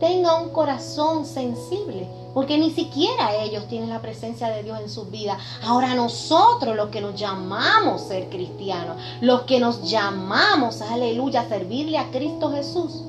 tenga 0.00 0.40
un 0.40 0.50
corazón 0.50 1.26
sensible 1.26 2.08
porque 2.34 2.58
ni 2.58 2.70
siquiera 2.70 3.34
ellos 3.42 3.66
tienen 3.68 3.88
la 3.88 4.00
presencia 4.00 4.48
de 4.48 4.62
Dios 4.62 4.80
en 4.80 4.88
sus 4.88 5.10
vidas. 5.10 5.38
Ahora 5.62 5.94
nosotros, 5.94 6.76
los 6.76 6.90
que 6.90 7.00
nos 7.00 7.14
llamamos 7.14 8.02
ser 8.02 8.28
cristianos, 8.28 8.96
los 9.20 9.42
que 9.42 9.60
nos 9.60 9.88
llamamos, 9.88 10.80
aleluya, 10.82 11.42
a 11.42 11.48
servirle 11.48 11.98
a 11.98 12.10
Cristo 12.10 12.50
Jesús, 12.52 13.02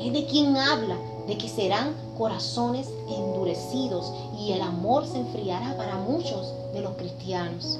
es 0.00 0.12
de 0.12 0.26
quien 0.26 0.56
habla, 0.56 0.96
de 1.26 1.36
que 1.36 1.48
serán 1.48 1.94
corazones 2.16 2.88
endurecidos 3.08 4.12
y 4.38 4.52
el 4.52 4.62
amor 4.62 5.06
se 5.06 5.18
enfriará 5.18 5.76
para 5.76 5.96
muchos 5.96 6.52
de 6.72 6.80
los 6.80 6.92
cristianos. 6.96 7.78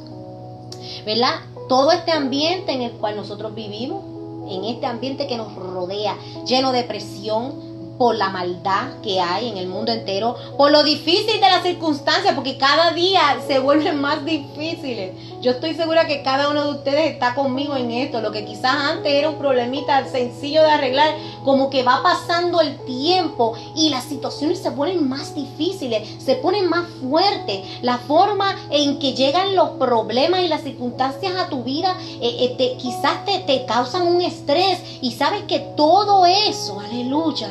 ¿Verdad? 1.04 1.34
Todo 1.68 1.92
este 1.92 2.12
ambiente 2.12 2.72
en 2.72 2.82
el 2.82 2.92
cual 2.92 3.16
nosotros 3.16 3.54
vivimos, 3.54 4.04
en 4.48 4.64
este 4.64 4.86
ambiente 4.86 5.26
que 5.26 5.36
nos 5.36 5.54
rodea, 5.54 6.16
lleno 6.46 6.72
de 6.72 6.84
presión, 6.84 7.67
por 7.98 8.14
la 8.14 8.30
maldad 8.30 9.00
que 9.02 9.20
hay 9.20 9.48
en 9.48 9.58
el 9.58 9.66
mundo 9.66 9.92
entero, 9.92 10.36
por 10.56 10.70
lo 10.70 10.84
difícil 10.84 11.40
de 11.40 11.50
las 11.50 11.62
circunstancias, 11.62 12.34
porque 12.34 12.56
cada 12.56 12.92
día 12.92 13.20
se 13.46 13.58
vuelven 13.58 14.00
más 14.00 14.24
difíciles. 14.24 15.12
Yo 15.40 15.52
estoy 15.52 15.74
segura 15.74 16.06
que 16.06 16.22
cada 16.22 16.48
uno 16.48 16.64
de 16.64 16.70
ustedes 16.72 17.12
está 17.12 17.34
conmigo 17.34 17.76
en 17.76 17.90
esto, 17.90 18.20
lo 18.20 18.32
que 18.32 18.44
quizás 18.44 18.74
antes 18.74 19.12
era 19.12 19.28
un 19.28 19.38
problemita 19.38 20.04
sencillo 20.06 20.62
de 20.62 20.70
arreglar, 20.70 21.14
como 21.44 21.70
que 21.70 21.82
va 21.82 22.02
pasando 22.02 22.60
el 22.60 22.76
tiempo 22.84 23.54
y 23.74 23.88
las 23.90 24.04
situaciones 24.04 24.58
se 24.58 24.70
ponen 24.70 25.08
más 25.08 25.34
difíciles, 25.34 26.22
se 26.22 26.36
ponen 26.36 26.68
más 26.68 26.86
fuertes. 27.00 27.60
La 27.82 27.98
forma 27.98 28.56
en 28.70 28.98
que 28.98 29.14
llegan 29.14 29.54
los 29.54 29.70
problemas 29.70 30.40
y 30.40 30.48
las 30.48 30.62
circunstancias 30.62 31.34
a 31.36 31.48
tu 31.48 31.64
vida 31.64 31.96
eh, 32.20 32.56
eh, 32.58 32.76
quizás 32.78 33.24
te, 33.24 33.38
te 33.40 33.64
causan 33.64 34.06
un 34.06 34.20
estrés 34.20 34.80
y 35.00 35.12
sabes 35.12 35.42
que 35.42 35.60
todo 35.76 36.26
eso, 36.26 36.80
aleluya 36.80 37.48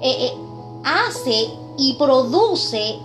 eh, 0.00 0.26
eh, 0.26 0.32
hace 0.84 1.50
y 1.76 1.94
produce 1.94 2.98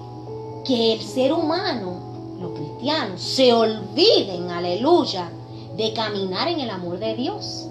que 0.66 0.94
el 0.94 1.02
ser 1.02 1.34
humano, 1.34 2.38
los 2.40 2.52
cristianos, 2.52 3.22
se 3.22 3.54
olviden, 3.54 4.50
aleluya, 4.50 5.32
de 5.76 5.94
caminar 5.94 6.48
en 6.48 6.60
el 6.60 6.70
amor 6.70 7.00
de 7.00 7.16
Dios. 7.16 7.68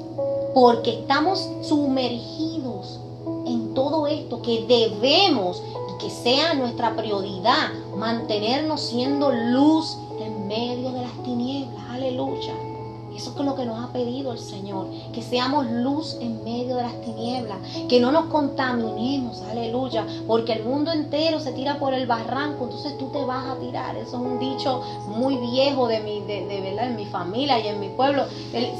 Porque 0.54 1.00
estamos 1.00 1.48
sumergidos 1.62 3.00
en 3.46 3.74
todo 3.74 4.06
esto 4.06 4.42
que 4.42 4.64
debemos 4.66 5.62
y 5.94 6.02
que 6.02 6.10
sea 6.10 6.54
nuestra 6.54 6.94
prioridad 6.94 7.70
mantenernos 7.96 8.80
siendo 8.80 9.32
luz 9.32 9.96
en 10.20 10.46
medio 10.46 10.90
de 10.92 11.02
las 11.02 11.22
tinieblas. 11.22 11.82
Aleluya. 11.90 12.71
Eso 13.16 13.34
es 13.38 13.44
lo 13.44 13.54
que 13.54 13.64
nos 13.64 13.82
ha 13.82 13.92
pedido 13.92 14.32
el 14.32 14.38
Señor, 14.38 14.88
que 15.12 15.22
seamos 15.22 15.66
luz 15.70 16.16
en 16.20 16.42
medio 16.44 16.76
de 16.76 16.82
las 16.82 17.00
tinieblas, 17.00 17.58
que 17.88 18.00
no 18.00 18.12
nos 18.12 18.26
contaminemos, 18.26 19.42
aleluya, 19.42 20.06
porque 20.26 20.54
el 20.54 20.64
mundo 20.64 20.92
entero 20.92 21.40
se 21.40 21.52
tira 21.52 21.78
por 21.78 21.94
el 21.94 22.06
barranco, 22.06 22.64
entonces 22.64 22.96
tú 22.98 23.06
te 23.08 23.24
vas 23.24 23.46
a 23.46 23.56
tirar. 23.56 23.96
Eso 23.96 24.16
es 24.16 24.22
un 24.22 24.38
dicho 24.38 24.82
muy 25.08 25.36
viejo 25.36 25.88
de 25.88 26.00
mi, 26.00 26.20
de, 26.20 26.60
verdad, 26.60 26.86
en 26.86 26.96
mi 26.96 27.06
familia 27.06 27.58
y 27.58 27.68
en 27.68 27.80
mi 27.80 27.88
pueblo. 27.90 28.24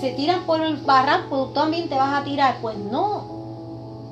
se 0.00 0.12
tiran 0.12 0.44
por 0.44 0.60
el 0.60 0.76
barranco, 0.78 1.46
tú 1.46 1.52
también 1.52 1.88
te 1.88 1.94
vas 1.94 2.20
a 2.20 2.24
tirar. 2.24 2.58
Pues 2.60 2.76
no. 2.78 3.32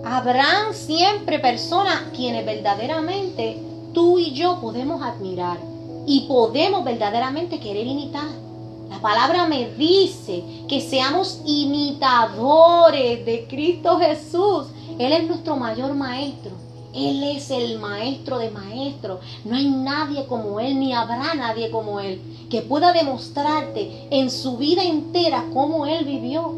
Habrán 0.05 0.73
siempre 0.73 1.39
personas 1.39 2.03
quienes 2.15 2.47
verdaderamente 2.47 3.63
tú 3.93 4.19
y 4.19 4.33
yo 4.33 4.59
podemos 4.61 5.03
admirar 5.03 5.59
y 6.07 6.23
podemos 6.23 6.85
verdaderamente 6.85 7.61
querer 7.61 7.87
imitar. 7.87 8.50
La 8.91 9.01
palabra 9.01 9.47
me 9.47 9.71
dice 9.71 10.43
que 10.69 10.81
seamos 10.81 11.41
imitadores 11.47 13.25
de 13.25 13.47
Cristo 13.49 13.99
Jesús. 14.01 14.67
Él 14.99 15.13
es 15.13 15.29
nuestro 15.29 15.57
mayor 15.57 15.95
maestro. 15.95 16.51
Él 16.93 17.23
es 17.23 17.53
el 17.53 17.79
maestro 17.79 18.39
de 18.39 18.51
maestros. 18.51 19.21
No 19.45 19.55
hay 19.55 19.71
nadie 19.71 20.27
como 20.27 20.59
Él, 20.59 20.81
ni 20.81 20.93
habrá 20.93 21.35
nadie 21.35 21.71
como 21.71 22.01
Él, 22.01 22.21
que 22.51 22.63
pueda 22.63 22.93
demostrarte 22.93 24.09
en 24.11 24.29
su 24.29 24.57
vida 24.57 24.83
entera 24.83 25.47
cómo 25.55 25.87
Él 25.87 26.05
vivió. 26.05 26.53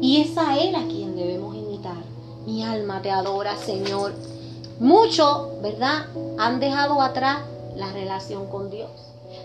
Y 0.00 0.22
es 0.22 0.38
a 0.38 0.56
Él 0.58 0.74
a 0.74 0.84
quien 0.86 1.14
debemos 1.14 1.54
imitar. 1.54 2.02
Mi 2.46 2.64
alma 2.64 3.02
te 3.02 3.10
adora, 3.10 3.56
Señor. 3.58 4.14
Muchos, 4.80 5.60
¿verdad? 5.60 6.06
Han 6.38 6.60
dejado 6.60 7.02
atrás 7.02 7.40
la 7.76 7.92
relación 7.92 8.46
con 8.46 8.70
Dios. 8.70 9.03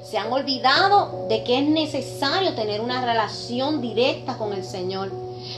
Se 0.09 0.17
han 0.17 0.33
olvidado 0.33 1.27
de 1.29 1.43
que 1.43 1.59
es 1.59 1.67
necesario 1.67 2.55
tener 2.55 2.81
una 2.81 3.05
relación 3.05 3.79
directa 3.79 4.39
con 4.39 4.53
el 4.53 4.63
Señor. 4.63 5.11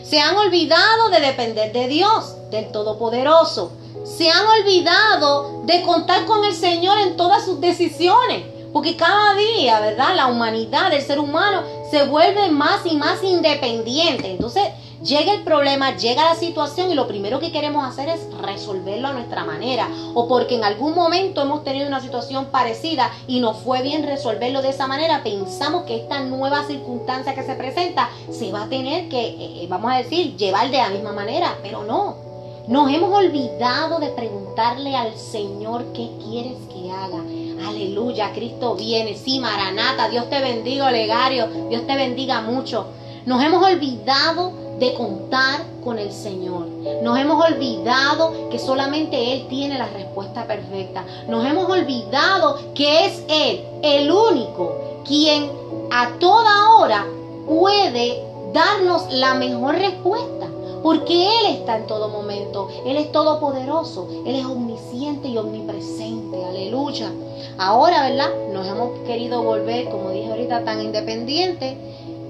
Se 0.03 0.19
han 0.19 0.35
olvidado 0.35 1.09
de 1.09 1.21
depender 1.21 1.71
de 1.71 1.87
Dios, 1.87 2.35
del 2.49 2.69
Todopoderoso. 2.69 3.71
Se 4.03 4.29
han 4.29 4.45
olvidado 4.45 5.63
de 5.63 5.81
contar 5.83 6.25
con 6.25 6.43
el 6.43 6.53
Señor 6.53 6.97
en 6.97 7.15
todas 7.15 7.45
sus 7.45 7.61
decisiones. 7.61 8.43
Porque 8.73 8.97
cada 8.97 9.35
día, 9.35 9.79
¿verdad? 9.79 10.17
La 10.17 10.27
humanidad, 10.27 10.93
el 10.93 11.01
ser 11.01 11.19
humano, 11.19 11.63
se 11.89 12.03
vuelve 12.03 12.49
más 12.49 12.85
y 12.85 12.97
más 12.97 13.23
independiente. 13.23 14.31
Entonces, 14.31 14.63
llega 15.03 15.33
el 15.33 15.43
problema, 15.43 15.95
llega 15.95 16.25
la 16.25 16.35
situación 16.35 16.91
y 16.91 16.95
lo 16.95 17.07
primero 17.07 17.39
que 17.39 17.51
queremos 17.51 17.85
hacer 17.85 18.09
es 18.09 18.31
resolverlo 18.33 19.07
a 19.07 19.13
nuestra 19.13 19.43
manera. 19.43 19.87
O 20.13 20.27
porque 20.27 20.55
en 20.55 20.63
algún 20.63 20.93
momento 20.95 21.41
hemos 21.41 21.63
tenido 21.63 21.87
una 21.87 22.01
situación 22.01 22.45
parecida 22.45 23.11
y 23.27 23.39
nos 23.39 23.57
fue 23.57 23.81
bien 23.81 24.03
resolverlo 24.03 24.61
de 24.61 24.69
esa 24.69 24.87
manera, 24.87 25.23
pensamos 25.23 25.83
que 25.83 25.97
esta 25.97 26.21
nueva 26.21 26.65
circunstancia 26.65 27.35
que 27.35 27.43
se 27.43 27.55
presenta 27.55 28.09
se 28.31 28.51
va 28.51 28.63
a 28.63 28.69
tener 28.69 29.09
que, 29.09 29.19
eh, 29.19 29.63
eh, 29.63 29.67
vamos 29.69 29.91
a 29.91 29.97
decir, 29.97 30.35
llevar 30.37 30.69
de 30.69 30.77
la 30.77 30.89
misma 30.89 31.13
manera, 31.13 31.57
pero 31.61 31.83
no. 31.83 32.31
Nos 32.67 32.93
hemos 32.93 33.11
olvidado 33.11 33.99
de 33.99 34.09
preguntarle 34.09 34.95
al 34.95 35.17
Señor 35.17 35.85
qué 35.93 36.09
quieres 36.23 36.57
que 36.71 36.91
haga. 36.91 37.23
Aleluya, 37.67 38.31
Cristo 38.33 38.75
viene. 38.75 39.17
Sí, 39.17 39.39
Maranata, 39.39 40.09
Dios 40.09 40.29
te 40.29 40.39
bendiga, 40.39 40.87
Olegario. 40.87 41.47
Dios 41.69 41.87
te 41.87 41.95
bendiga 41.95 42.41
mucho. 42.41 42.85
Nos 43.25 43.43
hemos 43.43 43.63
olvidado 43.63 44.60
de 44.81 44.95
contar 44.95 45.61
con 45.83 45.99
el 45.99 46.11
Señor. 46.11 46.65
Nos 47.03 47.17
hemos 47.19 47.45
olvidado 47.45 48.49
que 48.49 48.57
solamente 48.57 49.33
Él 49.33 49.45
tiene 49.47 49.77
la 49.77 49.85
respuesta 49.85 50.47
perfecta. 50.47 51.05
Nos 51.27 51.45
hemos 51.45 51.69
olvidado 51.69 52.57
que 52.73 53.05
es 53.05 53.23
Él 53.29 53.61
el 53.83 54.11
único 54.11 55.03
quien 55.05 55.51
a 55.91 56.09
toda 56.19 56.75
hora 56.77 57.05
puede 57.47 58.23
darnos 58.53 59.05
la 59.13 59.35
mejor 59.35 59.75
respuesta. 59.75 60.47
Porque 60.81 61.27
Él 61.27 61.57
está 61.57 61.77
en 61.77 61.85
todo 61.85 62.09
momento. 62.09 62.67
Él 62.83 62.97
es 62.97 63.11
todopoderoso. 63.11 64.07
Él 64.25 64.33
es 64.33 64.45
omnisciente 64.45 65.27
y 65.27 65.37
omnipresente. 65.37 66.43
Aleluya. 66.43 67.11
Ahora, 67.59 68.09
¿verdad? 68.09 68.29
Nos 68.51 68.65
hemos 68.65 68.97
querido 69.01 69.43
volver, 69.43 69.89
como 69.89 70.09
dije 70.09 70.31
ahorita, 70.31 70.63
tan 70.63 70.81
independientes 70.81 71.75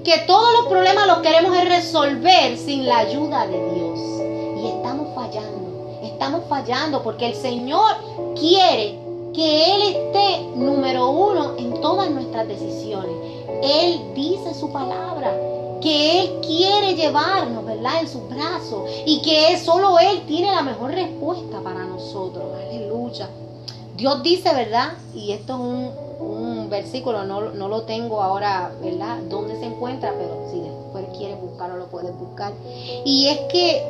que 0.03 0.19
todos 0.27 0.53
los 0.59 0.67
problemas 0.67 1.07
los 1.07 1.19
queremos 1.19 1.57
resolver 1.65 2.57
sin 2.57 2.85
la 2.85 2.99
ayuda 2.99 3.47
de 3.47 3.73
Dios. 3.73 3.99
Y 4.61 4.67
estamos 4.67 5.13
fallando, 5.15 5.99
estamos 6.03 6.41
fallando 6.47 7.03
porque 7.03 7.27
el 7.27 7.35
Señor 7.35 7.91
quiere 8.35 8.99
que 9.33 9.75
Él 9.75 9.81
esté 9.83 10.41
número 10.55 11.09
uno 11.09 11.55
en 11.57 11.79
todas 11.81 12.09
nuestras 12.09 12.47
decisiones. 12.47 13.15
Él 13.63 14.01
dice 14.15 14.53
su 14.53 14.71
palabra, 14.71 15.33
que 15.81 16.21
Él 16.21 16.39
quiere 16.41 16.95
llevarnos, 16.95 17.65
¿verdad? 17.65 18.01
En 18.01 18.07
sus 18.07 18.29
brazos 18.29 18.89
y 19.05 19.21
que 19.21 19.57
solo 19.57 19.99
Él 19.99 20.21
tiene 20.27 20.51
la 20.51 20.61
mejor 20.61 20.91
respuesta 20.91 21.59
para 21.61 21.83
nosotros. 21.85 22.43
Aleluya. 22.67 23.29
Dios 23.97 24.23
dice, 24.23 24.53
¿verdad? 24.53 24.93
Y 25.13 25.31
esto 25.31 25.53
es 25.53 25.59
un, 25.59 25.91
versículo, 26.71 27.23
no, 27.25 27.51
no, 27.51 27.67
lo 27.67 27.83
tengo 27.83 28.23
ahora, 28.23 28.71
¿verdad? 28.81 29.19
¿Dónde 29.29 29.59
se 29.59 29.65
encuentra? 29.65 30.13
Pero 30.17 30.49
si 30.51 30.59
después 30.59 31.05
quieres 31.15 31.39
buscarlo, 31.39 31.77
lo 31.77 31.85
puedes 31.85 32.17
buscar. 32.17 32.53
Y 33.05 33.27
es 33.27 33.39
que 33.51 33.83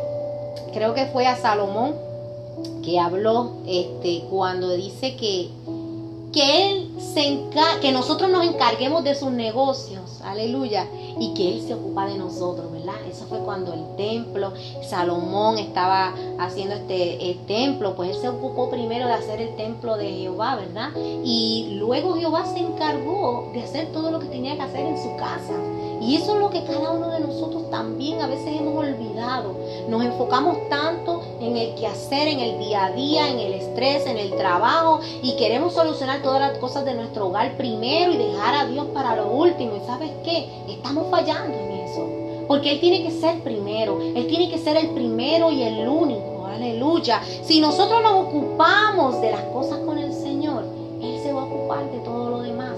creo 0.73 0.93
que 0.93 1.05
fue 1.05 1.27
a 1.27 1.37
Salomón 1.37 1.95
que 2.83 2.99
habló 2.99 3.53
este, 3.65 4.23
cuando 4.29 4.71
dice 4.71 5.15
que, 5.15 5.49
que 6.31 6.71
él 6.71 6.91
se 6.99 7.41
que 7.81 7.91
nosotros 7.91 8.29
nos 8.29 8.45
encarguemos 8.45 9.03
de 9.03 9.15
sus 9.15 9.31
negocios, 9.31 10.21
aleluya, 10.23 10.87
y 11.19 11.33
que 11.33 11.49
Él 11.49 11.61
se 11.67 11.73
ocupa 11.73 12.05
de 12.05 12.17
nosotros, 12.17 12.71
¿verdad? 12.71 12.95
Eso 13.09 13.25
fue 13.25 13.39
cuando 13.39 13.73
el 13.73 13.95
templo, 13.95 14.53
Salomón 14.83 15.57
estaba 15.57 16.13
haciendo 16.39 16.75
este 16.75 17.37
templo, 17.47 17.95
pues 17.95 18.11
Él 18.11 18.15
se 18.21 18.29
ocupó 18.29 18.69
primero 18.69 19.07
de 19.07 19.13
hacer 19.13 19.41
el 19.41 19.55
templo 19.55 19.97
de 19.97 20.09
Jehová, 20.09 20.55
¿verdad? 20.55 20.91
Y 21.23 21.75
luego 21.79 22.15
Jehová 22.15 22.45
se 22.45 22.59
encargó 22.59 23.49
de 23.53 23.63
hacer 23.63 23.91
todo 23.91 24.11
lo 24.11 24.19
que 24.19 24.27
tenía 24.27 24.55
que 24.55 24.61
hacer 24.61 24.85
en 24.85 24.97
su 24.97 25.15
casa. 25.17 25.53
Y 26.01 26.15
eso 26.15 26.33
es 26.33 26.39
lo 26.39 26.49
que 26.49 26.63
cada 26.63 26.91
uno 26.91 27.09
de 27.09 27.19
nosotros 27.19 27.69
también 27.69 28.21
a 28.21 28.27
veces 28.27 28.47
hemos 28.47 28.75
olvidado. 28.75 29.55
Nos 29.87 30.03
enfocamos 30.03 30.57
tanto 30.67 31.20
en 31.41 31.57
el 31.57 31.75
quehacer, 31.75 32.27
en 32.27 32.39
el 32.39 32.59
día 32.59 32.85
a 32.85 32.91
día, 32.91 33.29
en 33.29 33.39
el 33.39 33.53
estrés, 33.53 34.05
en 34.05 34.17
el 34.17 34.35
trabajo 34.35 34.99
y 35.23 35.35
queremos 35.35 35.73
solucionar 35.73 36.21
todas 36.21 36.39
las 36.39 36.57
cosas 36.59 36.85
de 36.85 36.93
nuestro 36.93 37.27
hogar 37.27 37.57
primero 37.57 38.13
y 38.13 38.17
dejar 38.17 38.55
a 38.55 38.65
Dios 38.67 38.85
para 38.93 39.15
lo 39.15 39.31
último. 39.31 39.75
¿Y 39.75 39.85
sabes 39.85 40.11
qué? 40.23 40.47
Estamos 40.69 41.09
fallando 41.09 41.57
en 41.57 41.71
eso. 41.71 42.07
Porque 42.47 42.71
Él 42.71 42.79
tiene 42.79 43.03
que 43.03 43.11
ser 43.11 43.41
primero. 43.41 43.99
Él 44.01 44.27
tiene 44.27 44.49
que 44.49 44.59
ser 44.59 44.77
el 44.77 44.89
primero 44.91 45.51
y 45.51 45.63
el 45.63 45.87
único. 45.87 46.45
Aleluya. 46.45 47.21
Si 47.43 47.59
nosotros 47.59 48.03
nos 48.03 48.27
ocupamos 48.27 49.19
de 49.21 49.31
las 49.31 49.41
cosas 49.45 49.79
con 49.79 49.97
el 49.97 50.13
Señor, 50.13 50.63
Él 51.01 51.19
se 51.23 51.33
va 51.33 51.41
a 51.41 51.45
ocupar 51.45 51.89
de 51.91 51.99
todo 51.99 52.29
lo 52.29 52.41
demás. 52.41 52.75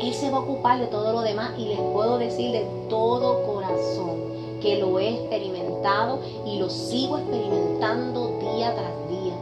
Él 0.00 0.12
se 0.12 0.30
va 0.30 0.38
a 0.38 0.40
ocupar 0.40 0.80
de 0.80 0.86
todo 0.86 1.12
lo 1.12 1.22
demás 1.22 1.52
y 1.58 1.66
les 1.66 1.78
puedo 1.78 2.18
decir 2.18 2.52
de 2.52 2.66
todo 2.88 3.46
corazón 3.46 4.35
que 4.66 4.78
lo 4.78 4.98
he 4.98 5.10
experimentado 5.10 6.18
y 6.44 6.58
lo 6.58 6.68
sigo 6.68 7.18
experimentando 7.18 8.36
día 8.40 8.74
tras 8.74 9.08
día. 9.08 9.34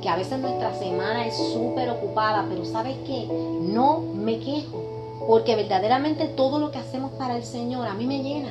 Que 0.00 0.08
a 0.08 0.16
veces 0.16 0.38
nuestra 0.38 0.74
semana 0.78 1.26
es 1.26 1.36
súper 1.36 1.90
ocupada, 1.90 2.46
pero 2.48 2.64
¿sabes 2.64 2.96
qué? 3.06 3.26
No 3.60 4.00
me 4.00 4.38
quejo, 4.38 4.82
porque 5.28 5.56
verdaderamente 5.56 6.24
todo 6.26 6.58
lo 6.58 6.70
que 6.70 6.78
hacemos 6.78 7.12
para 7.12 7.36
el 7.36 7.44
Señor 7.44 7.86
a 7.86 7.92
mí 7.92 8.06
me 8.06 8.22
llena. 8.22 8.50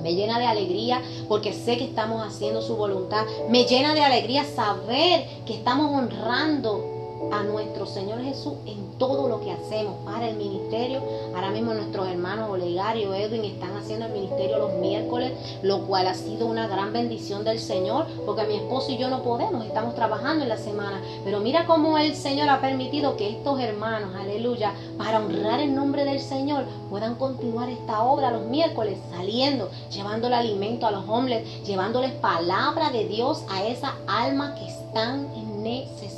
Me 0.00 0.14
llena 0.14 0.38
de 0.38 0.46
alegría 0.46 1.02
porque 1.26 1.52
sé 1.52 1.76
que 1.76 1.84
estamos 1.84 2.24
haciendo 2.24 2.62
su 2.62 2.76
voluntad. 2.76 3.26
Me 3.50 3.64
llena 3.64 3.94
de 3.94 4.04
alegría 4.04 4.44
saber 4.44 5.26
que 5.44 5.54
estamos 5.54 5.90
honrando 5.90 6.95
a 7.32 7.42
nuestro 7.42 7.86
Señor 7.86 8.22
Jesús 8.22 8.54
en 8.66 8.98
todo 8.98 9.28
lo 9.28 9.40
que 9.40 9.52
hacemos 9.52 9.94
para 10.04 10.28
el 10.28 10.36
ministerio. 10.36 11.02
Ahora 11.34 11.50
mismo 11.50 11.74
nuestros 11.74 12.08
hermanos 12.08 12.50
Olegario, 12.50 13.14
Edwin 13.14 13.44
están 13.44 13.76
haciendo 13.76 14.06
el 14.06 14.12
ministerio 14.12 14.58
los 14.58 14.74
miércoles, 14.74 15.32
lo 15.62 15.86
cual 15.86 16.06
ha 16.06 16.14
sido 16.14 16.46
una 16.46 16.66
gran 16.66 16.92
bendición 16.92 17.44
del 17.44 17.58
Señor, 17.58 18.06
porque 18.24 18.46
mi 18.46 18.56
esposo 18.56 18.92
y 18.92 18.98
yo 18.98 19.08
no 19.08 19.22
podemos, 19.22 19.64
estamos 19.64 19.94
trabajando 19.94 20.44
en 20.44 20.48
la 20.48 20.56
semana. 20.56 21.00
Pero 21.24 21.40
mira 21.40 21.66
cómo 21.66 21.98
el 21.98 22.14
Señor 22.14 22.48
ha 22.48 22.60
permitido 22.60 23.16
que 23.16 23.30
estos 23.30 23.60
hermanos, 23.60 24.14
aleluya, 24.14 24.72
para 24.98 25.18
honrar 25.18 25.60
el 25.60 25.74
nombre 25.74 26.04
del 26.04 26.20
Señor, 26.20 26.64
puedan 26.90 27.16
continuar 27.16 27.68
esta 27.68 28.02
obra 28.02 28.30
los 28.30 28.46
miércoles, 28.46 28.98
saliendo, 29.10 29.70
llevándole 29.90 30.36
alimento 30.36 30.86
a 30.86 30.90
los 30.90 31.08
hombres, 31.08 31.64
llevándoles 31.64 32.12
palabra 32.12 32.90
de 32.90 33.06
Dios 33.06 33.44
a 33.50 33.64
esa 33.64 33.94
alma 34.06 34.54
que 34.54 34.66
están 34.66 35.28
en 35.34 35.62
necesidad. 35.62 36.15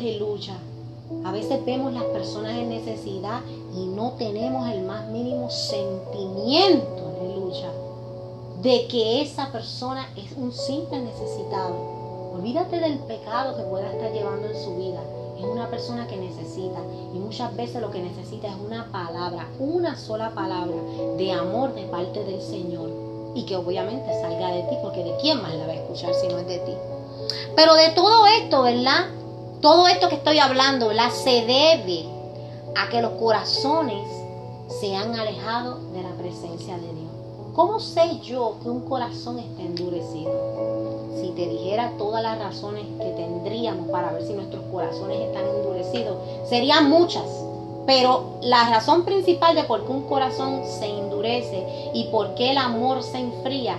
Aleluya. 0.00 0.54
A 1.26 1.30
veces 1.30 1.62
vemos 1.66 1.92
las 1.92 2.04
personas 2.04 2.52
en 2.52 2.70
necesidad 2.70 3.42
y 3.76 3.84
no 3.84 4.12
tenemos 4.12 4.66
el 4.70 4.80
más 4.80 5.06
mínimo 5.08 5.50
sentimiento, 5.50 7.18
aleluya, 7.20 7.70
de 8.62 8.86
que 8.86 9.20
esa 9.20 9.52
persona 9.52 10.08
es 10.16 10.32
un 10.38 10.52
simple 10.52 11.00
necesitado. 11.00 11.74
Olvídate 12.32 12.80
del 12.80 12.98
pecado 13.00 13.54
que 13.58 13.62
pueda 13.64 13.92
estar 13.92 14.10
llevando 14.10 14.48
en 14.48 14.64
su 14.64 14.74
vida. 14.78 15.02
Es 15.38 15.44
una 15.44 15.68
persona 15.68 16.06
que 16.06 16.16
necesita 16.16 16.78
y 17.14 17.18
muchas 17.18 17.54
veces 17.54 17.82
lo 17.82 17.90
que 17.90 18.00
necesita 18.00 18.48
es 18.48 18.56
una 18.66 18.90
palabra, 18.90 19.48
una 19.58 19.98
sola 19.98 20.30
palabra 20.30 20.76
de 21.18 21.30
amor 21.30 21.74
de 21.74 21.82
parte 21.82 22.24
del 22.24 22.40
Señor 22.40 22.88
y 23.34 23.44
que 23.44 23.54
obviamente 23.54 24.18
salga 24.22 24.48
de 24.48 24.62
ti, 24.62 24.76
porque 24.82 25.04
de 25.04 25.14
quién 25.20 25.42
más 25.42 25.54
la 25.54 25.66
va 25.66 25.72
a 25.72 25.76
escuchar 25.76 26.14
si 26.14 26.26
no 26.28 26.38
es 26.38 26.46
de 26.46 26.58
ti. 26.60 26.72
Pero 27.54 27.74
de 27.74 27.90
todo 27.90 28.24
esto, 28.26 28.62
¿verdad? 28.62 29.19
Todo 29.60 29.88
esto 29.88 30.08
que 30.08 30.14
estoy 30.14 30.38
hablando, 30.38 30.90
la 30.90 31.10
se 31.10 31.44
debe 31.44 32.06
a 32.74 32.88
que 32.88 33.02
los 33.02 33.12
corazones 33.12 34.08
se 34.80 34.96
han 34.96 35.14
alejado 35.14 35.80
de 35.92 36.02
la 36.02 36.12
presencia 36.16 36.76
de 36.76 36.94
Dios. 36.94 37.10
¿Cómo 37.52 37.78
sé 37.78 38.20
yo 38.20 38.56
que 38.62 38.70
un 38.70 38.88
corazón 38.88 39.38
está 39.38 39.60
endurecido? 39.60 40.32
Si 41.20 41.28
te 41.32 41.46
dijera 41.46 41.92
todas 41.98 42.22
las 42.22 42.38
razones 42.38 42.86
que 43.00 43.10
tendríamos 43.10 43.90
para 43.90 44.12
ver 44.12 44.22
si 44.22 44.32
nuestros 44.32 44.64
corazones 44.72 45.20
están 45.20 45.44
endurecidos, 45.46 46.16
serían 46.48 46.88
muchas. 46.88 47.26
Pero 47.86 48.38
la 48.40 48.66
razón 48.70 49.04
principal 49.04 49.54
de 49.54 49.64
por 49.64 49.84
qué 49.84 49.92
un 49.92 50.04
corazón 50.04 50.62
se 50.64 50.86
endurece 50.86 51.90
y 51.92 52.04
por 52.04 52.34
qué 52.34 52.52
el 52.52 52.56
amor 52.56 53.02
se 53.02 53.18
enfría 53.18 53.76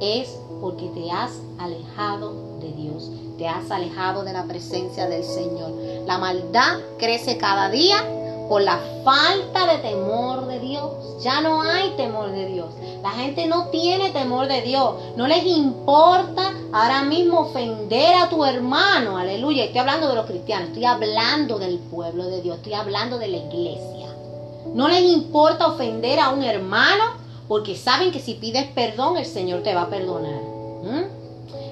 es 0.00 0.36
porque 0.60 0.88
te 0.88 1.08
has 1.12 1.30
alejado 1.56 2.49
Dios 2.72 3.10
te 3.38 3.48
has 3.48 3.70
alejado 3.70 4.22
de 4.22 4.32
la 4.32 4.44
presencia 4.44 5.08
del 5.08 5.24
Señor. 5.24 5.72
La 6.06 6.18
maldad 6.18 6.78
crece 6.98 7.38
cada 7.38 7.70
día 7.70 7.96
por 8.50 8.62
la 8.62 8.78
falta 9.04 9.66
de 9.72 9.78
temor 9.78 10.46
de 10.46 10.58
Dios. 10.58 11.22
Ya 11.22 11.40
no 11.40 11.62
hay 11.62 11.90
temor 11.96 12.32
de 12.32 12.46
Dios. 12.46 12.68
La 13.02 13.10
gente 13.12 13.46
no 13.46 13.68
tiene 13.68 14.10
temor 14.10 14.48
de 14.48 14.60
Dios. 14.62 14.94
No 15.16 15.26
les 15.26 15.46
importa 15.46 16.52
ahora 16.72 17.02
mismo 17.04 17.40
ofender 17.40 18.14
a 18.16 18.28
tu 18.28 18.44
hermano. 18.44 19.16
Aleluya. 19.16 19.64
Estoy 19.64 19.80
hablando 19.80 20.08
de 20.08 20.16
los 20.16 20.26
cristianos. 20.26 20.68
Estoy 20.68 20.84
hablando 20.84 21.58
del 21.58 21.78
pueblo 21.78 22.26
de 22.26 22.42
Dios. 22.42 22.56
Estoy 22.56 22.74
hablando 22.74 23.18
de 23.18 23.28
la 23.28 23.36
iglesia. 23.36 24.08
No 24.74 24.88
les 24.88 25.02
importa 25.02 25.68
ofender 25.68 26.20
a 26.20 26.30
un 26.30 26.42
hermano 26.42 27.04
porque 27.48 27.76
saben 27.76 28.10
que 28.12 28.20
si 28.20 28.34
pides 28.34 28.66
perdón 28.74 29.16
el 29.16 29.26
Señor 29.26 29.62
te 29.62 29.74
va 29.74 29.82
a 29.82 29.88
perdonar. 29.88 30.42
¿Mm? 30.82 31.19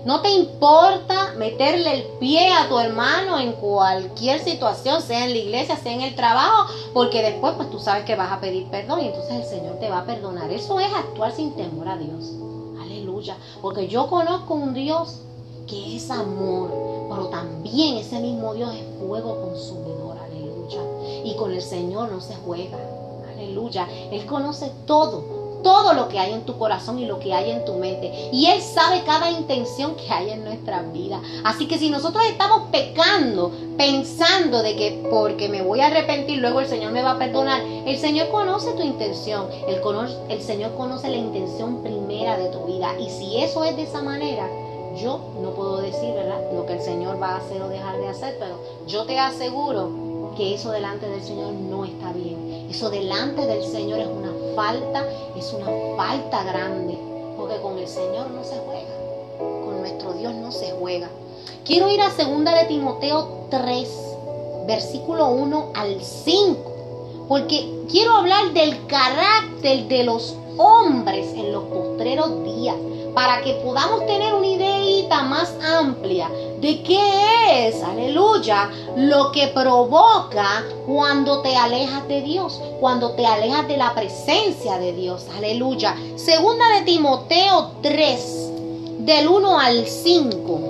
No 0.04 0.20
te 0.20 0.30
importa 0.30 1.34
meterle 1.36 1.92
el 1.92 2.02
pie 2.18 2.52
a 2.52 2.68
tu 2.68 2.78
hermano 2.78 3.38
en 3.38 3.52
cualquier 3.52 4.40
situación, 4.40 5.02
sea 5.02 5.24
en 5.24 5.32
la 5.32 5.38
iglesia, 5.38 5.76
sea 5.76 5.92
en 5.92 6.02
el 6.02 6.14
trabajo, 6.14 6.72
porque 6.94 7.22
después 7.22 7.54
pues 7.56 7.70
tú 7.70 7.78
sabes 7.78 8.04
que 8.04 8.14
vas 8.14 8.30
a 8.30 8.40
pedir 8.40 8.68
perdón 8.68 9.00
y 9.00 9.08
entonces 9.08 9.32
el 9.32 9.44
Señor 9.44 9.78
te 9.80 9.90
va 9.90 9.98
a 9.98 10.04
perdonar. 10.04 10.50
Eso 10.50 10.78
es 10.78 10.92
actuar 10.92 11.32
sin 11.32 11.52
temor 11.54 11.88
a 11.88 11.96
Dios. 11.96 12.32
Aleluya. 12.80 13.36
Porque 13.60 13.88
yo 13.88 14.08
conozco 14.08 14.54
un 14.54 14.72
Dios 14.72 15.20
que 15.66 15.96
es 15.96 16.10
amor, 16.10 16.70
pero 17.10 17.26
también 17.28 17.96
ese 17.98 18.20
mismo 18.20 18.54
Dios 18.54 18.72
es 18.74 18.84
fuego 19.00 19.40
consumidor. 19.42 20.16
Aleluya. 20.18 20.80
Y 21.24 21.34
con 21.36 21.52
el 21.52 21.60
Señor 21.60 22.10
no 22.10 22.20
se 22.20 22.34
juega. 22.36 22.78
Aleluya. 23.34 23.86
Él 24.10 24.24
conoce 24.26 24.72
todo 24.86 25.37
todo 25.62 25.92
lo 25.92 26.08
que 26.08 26.18
hay 26.18 26.32
en 26.32 26.42
tu 26.42 26.58
corazón 26.58 26.98
y 26.98 27.06
lo 27.06 27.18
que 27.18 27.34
hay 27.34 27.50
en 27.50 27.64
tu 27.64 27.74
mente. 27.74 28.30
Y 28.32 28.46
Él 28.46 28.60
sabe 28.60 29.02
cada 29.04 29.30
intención 29.30 29.96
que 29.96 30.12
hay 30.12 30.30
en 30.30 30.44
nuestra 30.44 30.82
vida. 30.82 31.20
Así 31.44 31.66
que 31.66 31.78
si 31.78 31.90
nosotros 31.90 32.24
estamos 32.26 32.68
pecando, 32.70 33.52
pensando 33.76 34.62
de 34.62 34.76
que 34.76 35.06
porque 35.10 35.48
me 35.48 35.62
voy 35.62 35.80
a 35.80 35.86
arrepentir, 35.86 36.38
luego 36.38 36.60
el 36.60 36.66
Señor 36.66 36.92
me 36.92 37.02
va 37.02 37.12
a 37.12 37.18
perdonar, 37.18 37.62
el 37.62 37.98
Señor 37.98 38.28
conoce 38.28 38.72
tu 38.72 38.82
intención. 38.82 39.46
El, 39.66 39.80
el 40.28 40.42
Señor 40.42 40.74
conoce 40.76 41.08
la 41.08 41.16
intención 41.16 41.82
primera 41.82 42.36
de 42.36 42.48
tu 42.48 42.64
vida. 42.64 42.98
Y 42.98 43.10
si 43.10 43.38
eso 43.38 43.64
es 43.64 43.76
de 43.76 43.82
esa 43.82 44.02
manera, 44.02 44.48
yo 44.96 45.20
no 45.40 45.50
puedo 45.50 45.78
decir, 45.78 46.14
¿verdad?, 46.14 46.40
lo 46.52 46.66
que 46.66 46.74
el 46.74 46.80
Señor 46.80 47.20
va 47.20 47.34
a 47.34 47.36
hacer 47.36 47.62
o 47.62 47.68
dejar 47.68 47.98
de 47.98 48.08
hacer, 48.08 48.36
pero 48.38 48.58
yo 48.86 49.04
te 49.04 49.18
aseguro 49.18 50.32
que 50.36 50.54
eso 50.54 50.70
delante 50.70 51.08
del 51.08 51.22
Señor 51.22 51.52
no 51.52 51.84
está 51.84 52.12
bien. 52.12 52.68
Eso 52.70 52.90
delante 52.90 53.46
del 53.46 53.64
Señor 53.64 54.00
es 54.00 54.06
una 54.06 54.30
falta, 54.58 55.06
es 55.36 55.52
una 55.52 55.66
falta 55.96 56.42
grande, 56.42 56.98
porque 57.36 57.60
con 57.60 57.78
el 57.78 57.86
Señor 57.86 58.28
no 58.32 58.42
se 58.42 58.56
juega, 58.56 58.90
con 59.38 59.82
nuestro 59.82 60.14
Dios 60.14 60.34
no 60.34 60.50
se 60.50 60.72
juega. 60.72 61.08
Quiero 61.64 61.88
ir 61.88 62.00
a 62.00 62.08
2 62.08 62.18
de 62.44 62.64
Timoteo 62.66 63.46
3, 63.50 63.88
versículo 64.66 65.28
1 65.28 65.72
al 65.76 66.02
5, 66.02 67.26
porque 67.28 67.84
quiero 67.88 68.16
hablar 68.16 68.52
del 68.52 68.84
carácter 68.88 69.86
de 69.86 70.02
los 70.02 70.34
hombres 70.56 71.32
en 71.34 71.52
los 71.52 71.62
postreros 71.62 72.42
días, 72.42 72.74
para 73.14 73.42
que 73.42 73.60
podamos 73.64 74.06
tener 74.06 74.34
una 74.34 74.48
ideita 74.48 75.22
más 75.22 75.54
amplia 75.62 76.28
de 76.60 76.82
qué 76.82 77.68
es, 77.68 77.82
aleluya, 77.82 78.70
lo 78.96 79.30
que 79.30 79.48
provoca 79.48 80.64
cuando 80.86 81.40
te 81.40 81.54
alejas 81.54 82.08
de 82.08 82.22
Dios, 82.22 82.60
cuando 82.80 83.12
te 83.12 83.24
alejas 83.24 83.68
de 83.68 83.76
la 83.76 83.94
presencia 83.94 84.78
de 84.78 84.92
Dios, 84.92 85.26
aleluya. 85.36 85.96
Segunda 86.16 86.64
de 86.74 86.82
Timoteo 86.82 87.72
3, 87.82 88.50
del 88.98 89.28
1 89.28 89.60
al 89.60 89.86
5, 89.86 90.68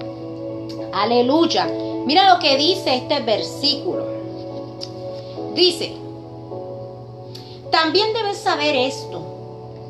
aleluya. 0.92 1.66
Mira 2.04 2.34
lo 2.34 2.38
que 2.38 2.56
dice 2.56 2.94
este 2.96 3.20
versículo. 3.20 4.06
Dice, 5.54 5.94
también 7.70 8.12
debes 8.12 8.38
saber 8.38 8.76
esto, 8.76 9.22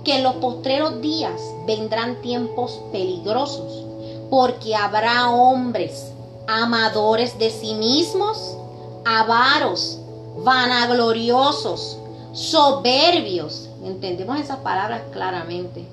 que 0.04 0.16
en 0.16 0.22
los 0.22 0.37
postreros 0.37 1.00
días 1.00 1.40
vendrán 1.66 2.22
tiempos 2.22 2.80
peligrosos 2.92 3.88
porque 4.30 4.74
habrá 4.74 5.30
hombres 5.30 6.12
amadores 6.48 7.38
de 7.38 7.50
sí 7.50 7.74
mismos, 7.74 8.56
avaros, 9.04 9.98
vanagloriosos, 10.38 11.98
soberbios. 12.32 13.68
Entendemos 13.84 14.40
esas 14.40 14.56
palabras 14.58 15.02
claramente. 15.12 15.84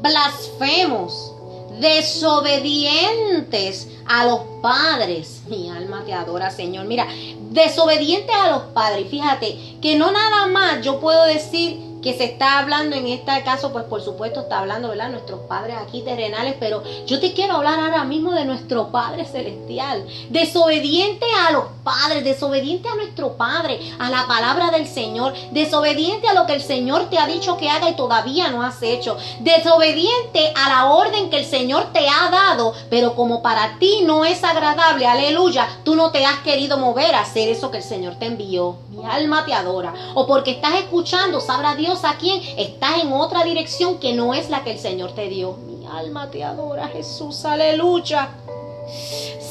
Blasfemos, 0.00 1.32
desobedientes 1.78 3.88
a 4.06 4.24
los 4.24 4.40
padres. 4.62 5.42
Mi 5.48 5.68
alma 5.68 6.02
te 6.04 6.14
adora, 6.14 6.50
Señor. 6.50 6.86
Mira, 6.86 7.06
desobedientes 7.50 8.34
a 8.34 8.50
los 8.50 8.62
padres. 8.72 9.08
Fíjate 9.10 9.76
que 9.82 9.96
no 9.96 10.10
nada 10.10 10.46
más 10.46 10.82
yo 10.82 11.00
puedo 11.00 11.22
decir 11.24 11.87
que 12.02 12.16
se 12.16 12.24
está 12.24 12.58
hablando 12.58 12.96
en 12.96 13.06
este 13.06 13.42
caso, 13.42 13.72
pues 13.72 13.84
por 13.84 14.02
supuesto 14.02 14.40
está 14.40 14.60
hablando, 14.60 14.88
¿verdad? 14.88 15.10
Nuestros 15.10 15.40
padres 15.40 15.76
aquí 15.80 16.02
terrenales, 16.02 16.54
pero 16.58 16.82
yo 17.06 17.20
te 17.20 17.32
quiero 17.32 17.54
hablar 17.54 17.78
ahora 17.78 18.04
mismo 18.04 18.32
de 18.32 18.44
nuestro 18.44 18.88
Padre 18.88 19.24
Celestial, 19.24 20.06
desobediente 20.30 21.26
a 21.46 21.52
los 21.52 21.64
padres, 21.82 22.24
desobediente 22.24 22.88
a 22.88 22.94
nuestro 22.94 23.36
Padre, 23.36 23.80
a 23.98 24.10
la 24.10 24.26
palabra 24.26 24.70
del 24.70 24.86
Señor, 24.86 25.34
desobediente 25.50 26.28
a 26.28 26.34
lo 26.34 26.46
que 26.46 26.54
el 26.54 26.62
Señor 26.62 27.10
te 27.10 27.18
ha 27.18 27.26
dicho 27.26 27.56
que 27.56 27.70
haga 27.70 27.90
y 27.90 27.96
todavía 27.96 28.48
no 28.48 28.62
has 28.62 28.82
hecho, 28.82 29.16
desobediente 29.40 30.52
a 30.54 30.68
la 30.68 30.86
orden 30.86 31.30
que 31.30 31.38
el 31.38 31.44
Señor 31.44 31.92
te 31.92 32.08
ha 32.08 32.30
dado, 32.30 32.74
pero 32.90 33.14
como 33.14 33.42
para 33.42 33.78
ti 33.78 34.02
no 34.04 34.24
es 34.24 34.44
agradable, 34.44 35.06
aleluya, 35.06 35.68
tú 35.84 35.94
no 35.94 36.10
te 36.10 36.24
has 36.24 36.38
querido 36.40 36.78
mover 36.78 37.14
a 37.14 37.22
hacer 37.22 37.48
eso 37.48 37.70
que 37.70 37.78
el 37.78 37.82
Señor 37.82 38.16
te 38.16 38.26
envió. 38.26 38.76
Mi 38.98 39.06
alma 39.06 39.44
te 39.44 39.54
adora. 39.54 39.94
O 40.14 40.26
porque 40.26 40.50
estás 40.50 40.74
escuchando, 40.74 41.40
sabrá 41.40 41.76
Dios 41.76 42.04
a 42.04 42.16
quién, 42.16 42.42
estás 42.56 42.98
en 43.00 43.12
otra 43.12 43.44
dirección 43.44 43.98
que 43.98 44.12
no 44.12 44.34
es 44.34 44.50
la 44.50 44.64
que 44.64 44.72
el 44.72 44.78
Señor 44.80 45.12
te 45.12 45.28
dio. 45.28 45.52
Mi 45.52 45.86
alma 45.86 46.28
te 46.30 46.42
adora, 46.42 46.88
Jesús, 46.88 47.44
aleluya. 47.44 48.30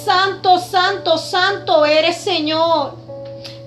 Santo, 0.04 0.60
santo, 0.60 1.18
santo 1.18 1.86
eres 1.86 2.18
Señor. 2.18 2.96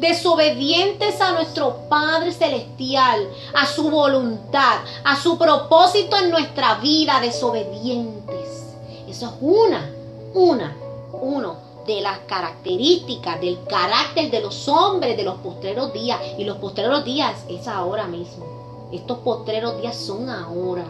Desobedientes 0.01 1.19
a 1.21 1.33
nuestro 1.33 1.89
Padre 1.89 2.33
Celestial, 2.33 3.29
a 3.55 3.67
su 3.67 3.91
voluntad, 3.91 4.81
a 5.05 5.17
su 5.17 5.39
propósito 5.39 6.19
en 6.19 6.31
nuestra 6.31 6.75
vida, 6.75 7.21
desobedientes. 7.21 8.65
Eso 9.09 9.27
es 9.27 9.33
una, 9.41 9.91
una, 10.35 10.77
uno 11.13 11.70
de 11.95 12.01
las 12.01 12.21
características 12.21 13.41
del 13.41 13.59
carácter 13.65 14.31
de 14.31 14.41
los 14.41 14.69
hombres 14.69 15.17
de 15.17 15.25
los 15.25 15.37
postreros 15.41 15.93
días. 15.93 16.21
Y 16.39 16.45
los 16.45 16.59
postreros 16.59 17.05
días 17.05 17.35
es 17.49 17.67
ahora 17.67 18.07
mismo. 18.07 18.89
Estos 18.93 19.19
postreros 19.19 19.81
días 19.81 19.97
son 19.97 20.29
ahora. 20.29 20.85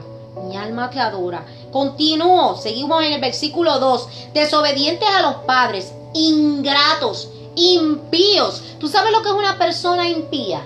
Mi 0.46 0.56
alma 0.56 0.90
te 0.90 1.00
adora. 1.00 1.44
Continúo. 1.72 2.56
Seguimos 2.56 3.02
en 3.02 3.14
el 3.14 3.20
versículo 3.20 3.78
2. 3.78 4.08
Desobedientes 4.34 5.08
a 5.08 5.22
los 5.22 5.34
padres, 5.46 5.92
ingratos, 6.12 7.30
impíos. 7.56 8.62
¿Tú 8.78 8.86
sabes 8.88 9.12
lo 9.12 9.22
que 9.22 9.28
es 9.28 9.34
una 9.34 9.58
persona 9.58 10.08
impía? 10.08 10.62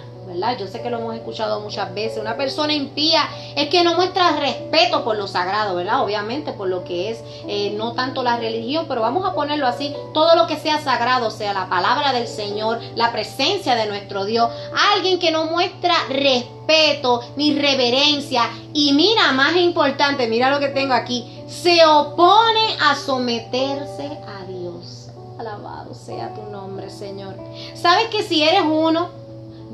Yo 0.59 0.67
sé 0.67 0.83
que 0.83 0.91
lo 0.91 0.99
hemos 0.99 1.15
escuchado 1.15 1.61
muchas 1.61 1.95
veces. 1.95 2.19
Una 2.19 2.37
persona 2.37 2.73
impía 2.73 3.23
es 3.55 3.69
que 3.69 3.85
no 3.85 3.95
muestra 3.95 4.37
respeto 4.37 5.05
por 5.05 5.17
lo 5.17 5.29
sagrado, 5.29 5.77
¿verdad? 5.77 6.03
Obviamente 6.03 6.53
por 6.53 6.69
lo 6.69 6.83
que 6.83 7.11
es 7.11 7.21
eh, 7.47 7.73
no 7.77 7.93
tanto 7.93 8.23
la 8.23 8.37
religión, 8.37 8.87
pero 8.89 9.01
vamos 9.01 9.25
a 9.25 9.33
ponerlo 9.33 9.67
así, 9.67 9.95
todo 10.13 10.35
lo 10.35 10.47
que 10.49 10.57
sea 10.57 10.83
sagrado, 10.83 11.31
sea 11.31 11.53
la 11.53 11.69
palabra 11.69 12.13
del 12.13 12.27
Señor, 12.27 12.81
la 12.97 13.13
presencia 13.13 13.77
de 13.77 13.87
nuestro 13.87 14.25
Dios. 14.25 14.51
Alguien 14.95 15.21
que 15.21 15.31
no 15.31 15.47
muestra 15.47 15.95
respeto 16.09 17.21
ni 17.37 17.55
reverencia. 17.57 18.51
Y 18.73 18.93
mira, 18.93 19.33
más 19.33 19.55
importante, 19.57 20.27
mira 20.27 20.51
lo 20.51 20.59
que 20.59 20.69
tengo 20.69 20.95
aquí, 20.95 21.45
se 21.47 21.87
opone 21.87 22.77
a 22.81 22.97
someterse 22.97 24.19
a 24.27 24.45
Dios. 24.47 25.11
Alabado 25.39 25.95
sea 25.95 26.35
tu 26.35 26.43
nombre, 26.51 26.91
Señor. 26.91 27.37
¿Sabes 27.75 28.09
que 28.09 28.23
si 28.23 28.43
eres 28.43 28.63
uno 28.63 29.24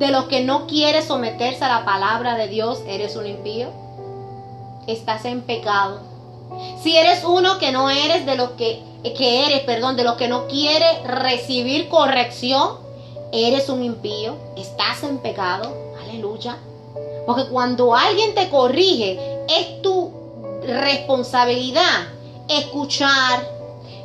de 0.01 0.11
los 0.11 0.25
que 0.25 0.43
no 0.43 0.67
quiere 0.67 1.03
someterse 1.03 1.63
a 1.63 1.69
la 1.69 1.85
palabra 1.85 2.35
de 2.35 2.49
Dios, 2.49 2.81
eres 2.87 3.17
un 3.17 3.27
impío. 3.27 3.69
Estás 4.87 5.27
en 5.27 5.43
pecado. 5.43 6.01
Si 6.83 6.97
eres 6.97 7.23
uno 7.23 7.59
que 7.59 7.71
no 7.71 7.91
eres 7.91 8.25
de 8.25 8.35
los 8.35 8.53
que, 8.53 8.83
que 9.05 9.47
eres, 9.47 9.61
perdón, 9.61 9.97
de 9.97 10.05
los 10.05 10.15
que 10.15 10.27
no 10.27 10.47
quiere 10.47 11.03
recibir 11.05 11.91
corrección, 11.91 12.79
eres 13.31 13.69
un 13.69 13.85
impío. 13.85 14.37
Estás 14.57 15.03
en 15.03 15.19
pecado. 15.19 15.71
Aleluya. 16.03 16.57
Porque 17.27 17.49
cuando 17.51 17.95
alguien 17.95 18.35
te 18.35 18.49
corrige, 18.49 19.45
es 19.49 19.83
tu 19.83 20.11
responsabilidad 20.63 22.09
escuchar, 22.49 23.47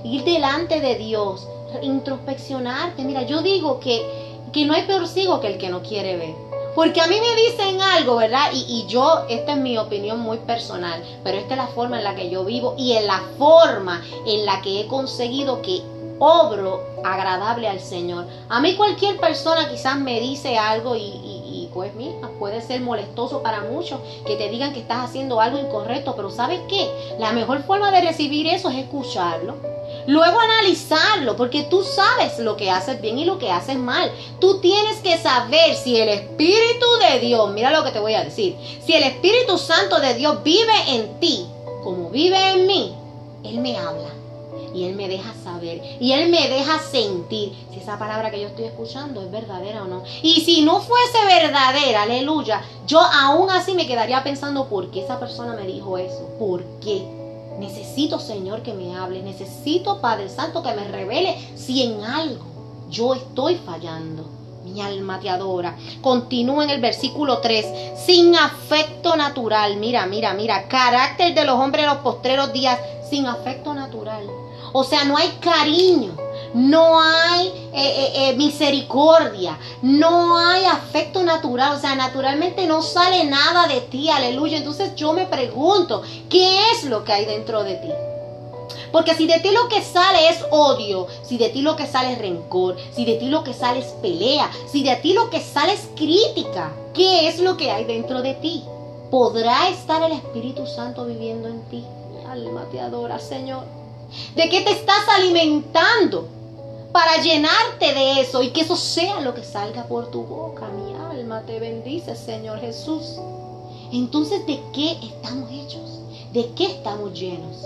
ir 0.03 0.25
delante 0.25 0.81
de 0.81 0.95
Dios, 0.95 1.47
introspeccionarte. 1.81 3.01
Mira, 3.03 3.23
yo 3.23 3.41
digo 3.41 3.79
que 3.79 4.24
que 4.55 4.65
no 4.65 4.73
hay 4.73 4.83
peor 4.83 5.05
ciego 5.05 5.41
que 5.41 5.47
el 5.47 5.57
que 5.57 5.67
no 5.67 5.81
quiere 5.81 6.15
ver. 6.15 6.33
Porque 6.75 7.01
a 7.01 7.07
mí 7.07 7.17
me 7.19 7.35
dicen 7.41 7.81
algo, 7.81 8.15
¿verdad? 8.15 8.51
Y, 8.53 8.65
y, 8.69 8.87
yo, 8.87 9.25
esta 9.29 9.51
es 9.51 9.57
mi 9.57 9.77
opinión 9.77 10.21
muy 10.21 10.37
personal, 10.37 11.03
pero 11.25 11.37
esta 11.37 11.55
es 11.55 11.57
la 11.57 11.67
forma 11.67 11.97
en 11.97 12.05
la 12.05 12.15
que 12.15 12.29
yo 12.29 12.45
vivo 12.45 12.73
y 12.77 12.93
en 12.93 13.05
la 13.05 13.21
forma 13.37 14.01
en 14.25 14.45
la 14.45 14.61
que 14.61 14.79
he 14.79 14.87
conseguido 14.87 15.61
que 15.61 15.81
obro 16.19 16.81
agradable 17.03 17.67
al 17.67 17.81
Señor. 17.81 18.27
A 18.47 18.61
mí 18.61 18.75
cualquier 18.77 19.17
persona 19.17 19.69
quizás 19.69 19.97
me 19.97 20.21
dice 20.21 20.57
algo 20.57 20.95
y, 20.95 21.01
y 21.01 21.69
pues 21.73 21.93
mira, 21.93 22.29
puede 22.39 22.61
ser 22.61 22.79
molestoso 22.79 23.43
para 23.43 23.59
muchos 23.59 23.99
que 24.25 24.37
te 24.37 24.47
digan 24.47 24.71
que 24.71 24.79
estás 24.79 25.03
haciendo 25.03 25.41
algo 25.41 25.59
incorrecto, 25.59 26.15
pero 26.15 26.29
¿sabes 26.29 26.61
qué? 26.69 26.89
La 27.19 27.33
mejor 27.33 27.61
forma 27.63 27.91
de 27.91 27.99
recibir 27.99 28.47
eso 28.47 28.69
es 28.69 28.77
escucharlo 28.77 29.74
Luego 30.07 30.39
analizarlo, 30.39 31.35
porque 31.35 31.63
tú 31.63 31.83
sabes 31.83 32.37
lo 32.39 32.55
que 32.55 32.69
haces 32.69 33.01
bien 33.01 33.17
y 33.17 33.25
lo 33.25 33.39
que 33.39 33.51
haces 33.51 33.77
mal. 33.77 34.11
Tú 34.39 34.59
tienes 34.59 34.97
que 34.97 35.17
saber 35.17 35.75
si 35.75 35.97
el 35.97 36.09
Espíritu 36.09 36.85
de 37.01 37.19
Dios, 37.19 37.51
mira 37.51 37.71
lo 37.71 37.83
que 37.83 37.91
te 37.91 37.99
voy 37.99 38.13
a 38.13 38.23
decir, 38.23 38.55
si 38.85 38.93
el 38.93 39.03
Espíritu 39.03 39.57
Santo 39.57 39.99
de 39.99 40.13
Dios 40.13 40.43
vive 40.43 40.73
en 40.89 41.19
ti, 41.19 41.47
como 41.83 42.09
vive 42.09 42.51
en 42.51 42.67
mí, 42.67 42.95
Él 43.43 43.59
me 43.59 43.77
habla. 43.77 44.09
Y 44.73 44.83
Él 44.83 44.95
me 44.95 45.07
deja 45.07 45.33
saber. 45.41 45.81
Y 46.01 46.11
Él 46.11 46.29
me 46.29 46.49
deja 46.49 46.79
sentir 46.79 47.53
si 47.71 47.79
esa 47.79 47.97
palabra 47.97 48.29
que 48.29 48.41
yo 48.41 48.47
estoy 48.47 48.65
escuchando 48.65 49.21
es 49.21 49.31
verdadera 49.31 49.83
o 49.83 49.85
no. 49.85 50.03
Y 50.21 50.41
si 50.41 50.63
no 50.63 50.81
fuese 50.81 51.25
verdadera, 51.25 52.03
aleluya, 52.03 52.61
yo 52.85 52.99
aún 52.99 53.49
así 53.49 53.73
me 53.73 53.87
quedaría 53.87 54.21
pensando 54.23 54.67
por 54.67 54.91
qué 54.91 55.01
esa 55.01 55.17
persona 55.17 55.53
me 55.53 55.65
dijo 55.65 55.97
eso. 55.97 56.27
¿Por 56.37 56.63
qué? 56.81 57.24
Necesito, 57.59 58.19
Señor, 58.19 58.61
que 58.61 58.73
me 58.73 58.95
hable. 58.95 59.23
Necesito, 59.23 60.01
Padre 60.01 60.29
Santo, 60.29 60.61
que 60.61 60.73
me 60.73 60.87
revele 60.87 61.35
si 61.55 61.83
en 61.83 62.03
algo 62.03 62.43
yo 62.89 63.13
estoy 63.13 63.55
fallando. 63.55 64.25
Mi 64.63 64.81
alma 64.81 65.19
te 65.19 65.29
adora. 65.29 65.75
Continúa 66.01 66.63
en 66.63 66.71
el 66.71 66.81
versículo 66.81 67.39
3. 67.39 67.99
Sin 68.05 68.35
afecto 68.35 69.15
natural. 69.15 69.77
Mira, 69.77 70.05
mira, 70.07 70.33
mira. 70.33 70.67
Carácter 70.67 71.35
de 71.35 71.45
los 71.45 71.59
hombres 71.59 71.83
en 71.83 71.91
los 71.91 71.99
postreros 71.99 72.51
días. 72.51 72.79
Sin 73.09 73.27
afecto 73.27 73.73
natural. 73.73 74.25
O 74.73 74.83
sea, 74.83 75.03
no 75.05 75.17
hay 75.17 75.29
cariño 75.39 76.24
no 76.55 77.01
hay 77.01 77.47
eh, 77.47 77.73
eh, 77.73 78.11
eh, 78.15 78.35
misericordia, 78.37 79.59
no 79.81 80.37
hay 80.37 80.63
afecto 80.63 81.21
natural, 81.21 81.75
o 81.75 81.79
sea, 81.79 81.95
naturalmente 81.95 82.65
no 82.65 82.81
sale 82.81 83.25
nada 83.25 83.67
de 83.67 83.81
ti, 83.81 84.09
aleluya. 84.09 84.57
Entonces 84.57 84.95
yo 84.95 85.11
me 85.11 85.25
pregunto, 85.25 86.01
¿qué 86.29 86.71
es 86.71 86.85
lo 86.85 87.03
que 87.03 87.11
hay 87.11 87.25
dentro 87.25 87.65
de 87.65 87.75
ti? 87.75 87.89
Porque 88.93 89.15
si 89.15 89.27
de 89.27 89.41
ti 89.41 89.51
lo 89.51 89.67
que 89.67 89.81
sale 89.81 90.29
es 90.29 90.45
odio, 90.49 91.07
si 91.23 91.37
de 91.37 91.49
ti 91.49 91.61
lo 91.61 91.75
que 91.75 91.87
sale 91.87 92.13
es 92.13 92.19
rencor, 92.19 92.77
si 92.95 93.03
de 93.03 93.15
ti 93.15 93.27
lo 93.27 93.43
que 93.43 93.53
sale 93.53 93.79
es 93.79 93.87
pelea, 94.01 94.49
si 94.71 94.81
de 94.81 94.95
ti 94.95 95.11
lo 95.11 95.29
que 95.29 95.41
sale 95.41 95.73
es 95.73 95.89
crítica, 95.97 96.71
¿qué 96.93 97.27
es 97.27 97.39
lo 97.39 97.57
que 97.57 97.69
hay 97.69 97.83
dentro 97.83 98.21
de 98.21 98.33
ti? 98.35 98.63
¿Podrá 99.11 99.67
estar 99.67 100.01
el 100.03 100.13
Espíritu 100.13 100.65
Santo 100.65 101.05
viviendo 101.05 101.49
en 101.49 101.61
ti? 101.63 101.83
Mi 102.13 102.31
alma 102.31 102.63
te 102.71 102.79
adora, 102.79 103.19
Señor. 103.19 103.65
¿De 104.35 104.49
qué 104.49 104.61
te 104.61 104.71
estás 104.71 105.03
alimentando? 105.17 106.29
Para 106.95 107.21
llenarte 107.21 107.93
de 107.93 108.21
eso 108.21 108.41
y 108.41 108.51
que 108.51 108.61
eso 108.61 108.77
sea 108.77 109.19
lo 109.19 109.35
que 109.35 109.43
salga 109.43 109.83
por 109.83 110.11
tu 110.11 110.23
boca. 110.23 110.69
Mi 110.69 110.93
alma 110.93 111.41
te 111.41 111.59
bendice, 111.59 112.15
Señor 112.15 112.61
Jesús. 112.61 113.19
Entonces, 113.91 114.47
¿de 114.47 114.61
qué 114.73 114.93
estamos 115.03 115.51
hechos? 115.51 115.99
¿De 116.31 116.53
qué 116.55 116.67
estamos 116.67 117.11
llenos? 117.11 117.65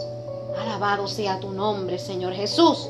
Alabado 0.59 1.07
sea 1.07 1.39
tu 1.39 1.51
nombre, 1.51 1.99
Señor 1.99 2.33
Jesús. 2.33 2.87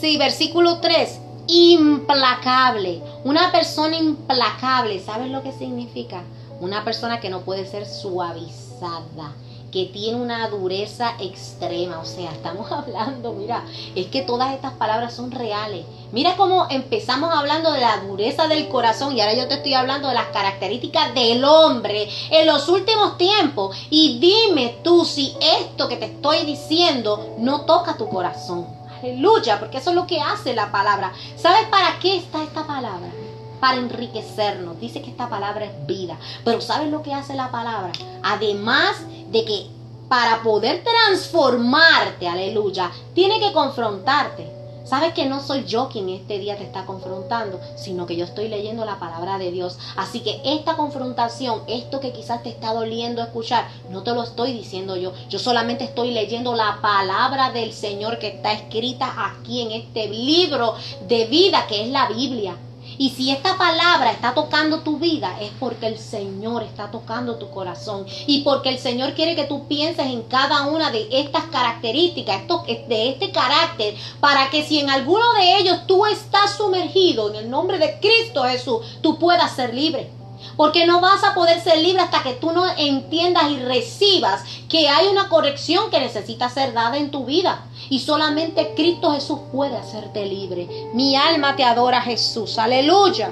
Sí, 0.00 0.18
versículo 0.18 0.80
3. 0.80 1.20
Implacable. 1.46 3.02
Una 3.22 3.52
persona 3.52 3.96
implacable. 3.96 4.98
¿Sabes 4.98 5.30
lo 5.30 5.44
que 5.44 5.52
significa? 5.52 6.24
Una 6.60 6.84
persona 6.84 7.20
que 7.20 7.30
no 7.30 7.42
puede 7.42 7.66
ser 7.66 7.86
suavizada 7.86 9.32
que 9.74 9.86
tiene 9.86 10.22
una 10.22 10.48
dureza 10.48 11.16
extrema. 11.18 11.98
O 11.98 12.04
sea, 12.04 12.30
estamos 12.30 12.70
hablando, 12.72 13.32
mira, 13.32 13.64
es 13.96 14.06
que 14.06 14.22
todas 14.22 14.54
estas 14.54 14.72
palabras 14.74 15.12
son 15.12 15.32
reales. 15.32 15.84
Mira 16.12 16.36
cómo 16.36 16.68
empezamos 16.70 17.34
hablando 17.34 17.72
de 17.72 17.80
la 17.80 17.96
dureza 18.06 18.46
del 18.46 18.68
corazón 18.68 19.16
y 19.16 19.20
ahora 19.20 19.34
yo 19.34 19.48
te 19.48 19.54
estoy 19.54 19.74
hablando 19.74 20.06
de 20.06 20.14
las 20.14 20.26
características 20.26 21.12
del 21.12 21.44
hombre 21.44 22.08
en 22.30 22.46
los 22.46 22.68
últimos 22.68 23.18
tiempos. 23.18 23.76
Y 23.90 24.20
dime 24.20 24.78
tú 24.84 25.04
si 25.04 25.36
esto 25.58 25.88
que 25.88 25.96
te 25.96 26.06
estoy 26.06 26.44
diciendo 26.44 27.34
no 27.38 27.62
toca 27.62 27.96
tu 27.96 28.08
corazón. 28.08 28.68
Aleluya, 29.02 29.58
porque 29.58 29.78
eso 29.78 29.90
es 29.90 29.96
lo 29.96 30.06
que 30.06 30.20
hace 30.20 30.54
la 30.54 30.70
palabra. 30.70 31.12
¿Sabes 31.36 31.66
para 31.66 31.98
qué 31.98 32.16
está 32.16 32.44
esta 32.44 32.64
palabra? 32.64 33.23
Para 33.60 33.76
enriquecernos. 33.78 34.80
Dice 34.80 35.02
que 35.02 35.10
esta 35.10 35.28
palabra 35.28 35.64
es 35.64 35.86
vida. 35.86 36.18
Pero 36.44 36.60
¿sabes 36.60 36.90
lo 36.90 37.02
que 37.02 37.14
hace 37.14 37.34
la 37.34 37.50
palabra? 37.50 37.92
Además 38.22 38.96
de 39.30 39.44
que 39.44 39.66
para 40.08 40.42
poder 40.42 40.84
transformarte, 40.84 42.28
aleluya, 42.28 42.90
tiene 43.14 43.40
que 43.40 43.52
confrontarte. 43.52 44.54
Sabes 44.84 45.14
que 45.14 45.24
no 45.24 45.42
soy 45.42 45.64
yo 45.64 45.88
quien 45.88 46.10
este 46.10 46.38
día 46.38 46.58
te 46.58 46.64
está 46.64 46.84
confrontando, 46.84 47.58
sino 47.74 48.04
que 48.04 48.16
yo 48.16 48.26
estoy 48.26 48.48
leyendo 48.48 48.84
la 48.84 48.98
palabra 48.98 49.38
de 49.38 49.50
Dios. 49.50 49.78
Así 49.96 50.20
que 50.20 50.42
esta 50.44 50.76
confrontación, 50.76 51.62
esto 51.68 52.00
que 52.00 52.12
quizás 52.12 52.42
te 52.42 52.50
está 52.50 52.74
doliendo 52.74 53.22
escuchar, 53.22 53.66
no 53.88 54.02
te 54.02 54.12
lo 54.12 54.22
estoy 54.22 54.52
diciendo 54.52 54.96
yo. 54.96 55.14
Yo 55.30 55.38
solamente 55.38 55.84
estoy 55.84 56.10
leyendo 56.10 56.54
la 56.54 56.80
palabra 56.82 57.50
del 57.50 57.72
Señor 57.72 58.18
que 58.18 58.28
está 58.28 58.52
escrita 58.52 59.14
aquí 59.16 59.62
en 59.62 59.72
este 59.72 60.08
libro 60.08 60.74
de 61.08 61.24
vida 61.24 61.66
que 61.66 61.84
es 61.84 61.88
la 61.88 62.06
Biblia. 62.08 62.54
Y 62.98 63.10
si 63.10 63.30
esta 63.30 63.56
palabra 63.56 64.10
está 64.10 64.34
tocando 64.34 64.80
tu 64.80 64.98
vida, 64.98 65.36
es 65.40 65.50
porque 65.58 65.86
el 65.86 65.98
Señor 65.98 66.62
está 66.62 66.90
tocando 66.90 67.36
tu 67.36 67.50
corazón. 67.50 68.06
Y 68.26 68.42
porque 68.42 68.70
el 68.70 68.78
Señor 68.78 69.14
quiere 69.14 69.36
que 69.36 69.44
tú 69.44 69.66
pienses 69.66 70.06
en 70.06 70.22
cada 70.22 70.66
una 70.66 70.90
de 70.90 71.08
estas 71.10 71.44
características, 71.44 72.42
de 72.88 73.08
este 73.10 73.30
carácter, 73.32 73.94
para 74.20 74.50
que 74.50 74.62
si 74.64 74.80
en 74.80 74.90
alguno 74.90 75.24
de 75.34 75.58
ellos 75.58 75.86
tú 75.86 76.06
estás 76.06 76.56
sumergido 76.56 77.30
en 77.30 77.36
el 77.36 77.50
nombre 77.50 77.78
de 77.78 77.98
Cristo 78.00 78.44
Jesús, 78.44 78.78
tú 79.00 79.18
puedas 79.18 79.54
ser 79.54 79.74
libre. 79.74 80.23
Porque 80.56 80.86
no 80.86 81.00
vas 81.00 81.24
a 81.24 81.34
poder 81.34 81.60
ser 81.60 81.78
libre 81.78 82.02
hasta 82.02 82.22
que 82.22 82.34
tú 82.34 82.52
no 82.52 82.64
entiendas 82.76 83.50
y 83.50 83.58
recibas 83.58 84.44
que 84.68 84.88
hay 84.88 85.08
una 85.08 85.28
corrección 85.28 85.90
que 85.90 86.00
necesita 86.00 86.48
ser 86.48 86.72
dada 86.72 86.96
en 86.96 87.10
tu 87.10 87.24
vida. 87.24 87.66
Y 87.90 88.00
solamente 88.00 88.74
Cristo 88.74 89.12
Jesús 89.12 89.40
puede 89.52 89.76
hacerte 89.76 90.26
libre. 90.26 90.68
Mi 90.94 91.16
alma 91.16 91.56
te 91.56 91.64
adora 91.64 92.00
Jesús. 92.02 92.58
Aleluya. 92.58 93.30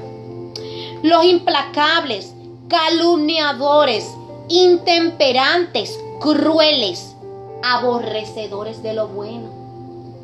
Los 1.03 1.25
implacables, 1.25 2.33
calumniadores, 2.69 4.07
intemperantes, 4.49 5.99
crueles, 6.21 7.17
aborrecedores 7.63 8.83
de 8.83 8.95
lo 8.95 9.09
bueno. 9.09 9.63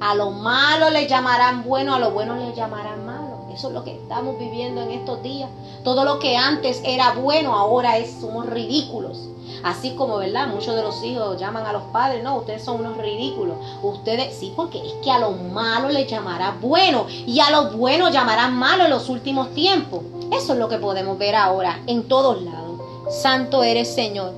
A 0.00 0.14
lo 0.14 0.30
malo 0.30 0.90
le 0.90 1.08
llamarán 1.08 1.64
bueno, 1.64 1.94
a 1.94 1.98
lo 1.98 2.12
bueno 2.12 2.36
le 2.36 2.54
llamarán 2.54 3.04
malo. 3.04 3.17
Eso 3.58 3.66
es 3.66 3.74
lo 3.74 3.82
que 3.82 3.90
estamos 3.90 4.38
viviendo 4.38 4.80
en 4.82 4.92
estos 4.92 5.20
días. 5.20 5.50
Todo 5.82 6.04
lo 6.04 6.20
que 6.20 6.36
antes 6.36 6.80
era 6.84 7.14
bueno, 7.14 7.56
ahora 7.56 7.98
es, 7.98 8.20
somos 8.20 8.46
ridículos. 8.46 9.18
Así 9.64 9.96
como, 9.96 10.18
¿verdad? 10.18 10.46
Muchos 10.46 10.76
de 10.76 10.82
los 10.82 11.02
hijos 11.02 11.40
llaman 11.40 11.66
a 11.66 11.72
los 11.72 11.82
padres, 11.92 12.22
no, 12.22 12.36
ustedes 12.36 12.64
son 12.64 12.78
unos 12.78 12.96
ridículos. 12.98 13.56
Ustedes, 13.82 14.36
sí, 14.38 14.52
porque 14.54 14.78
es 14.78 14.92
que 15.02 15.10
a 15.10 15.18
lo 15.18 15.32
malo 15.32 15.88
le 15.88 16.06
llamará 16.06 16.56
bueno 16.60 17.06
y 17.08 17.40
a 17.40 17.50
lo 17.50 17.72
bueno 17.72 18.10
llamarán 18.10 18.54
malo 18.54 18.84
en 18.84 18.90
los 18.90 19.08
últimos 19.08 19.52
tiempos. 19.54 20.02
Eso 20.30 20.52
es 20.52 20.58
lo 20.60 20.68
que 20.68 20.78
podemos 20.78 21.18
ver 21.18 21.34
ahora 21.34 21.80
en 21.88 22.06
todos 22.06 22.40
lados. 22.40 22.80
Santo 23.10 23.64
eres 23.64 23.92
Señor. 23.92 24.34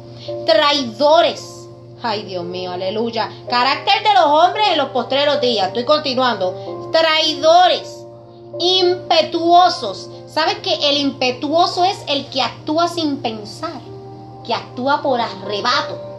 Traidores. 0.46 1.68
Ay, 2.02 2.22
Dios 2.22 2.44
mío, 2.46 2.72
aleluya. 2.72 3.28
Carácter 3.50 4.02
de 4.02 4.14
los 4.14 4.24
hombres 4.24 4.68
en 4.70 4.78
los 4.78 4.88
postreros 4.88 5.42
días. 5.42 5.66
Estoy 5.66 5.84
continuando. 5.84 6.88
Traidores 6.90 7.99
impetuosos. 8.60 10.08
¿Sabes 10.28 10.58
que 10.58 10.74
el 10.88 10.98
impetuoso 10.98 11.84
es 11.84 11.98
el 12.06 12.26
que 12.26 12.42
actúa 12.42 12.86
sin 12.86 13.16
pensar? 13.16 13.80
Que 14.46 14.54
actúa 14.54 15.02
por 15.02 15.20
arrebato 15.20 16.10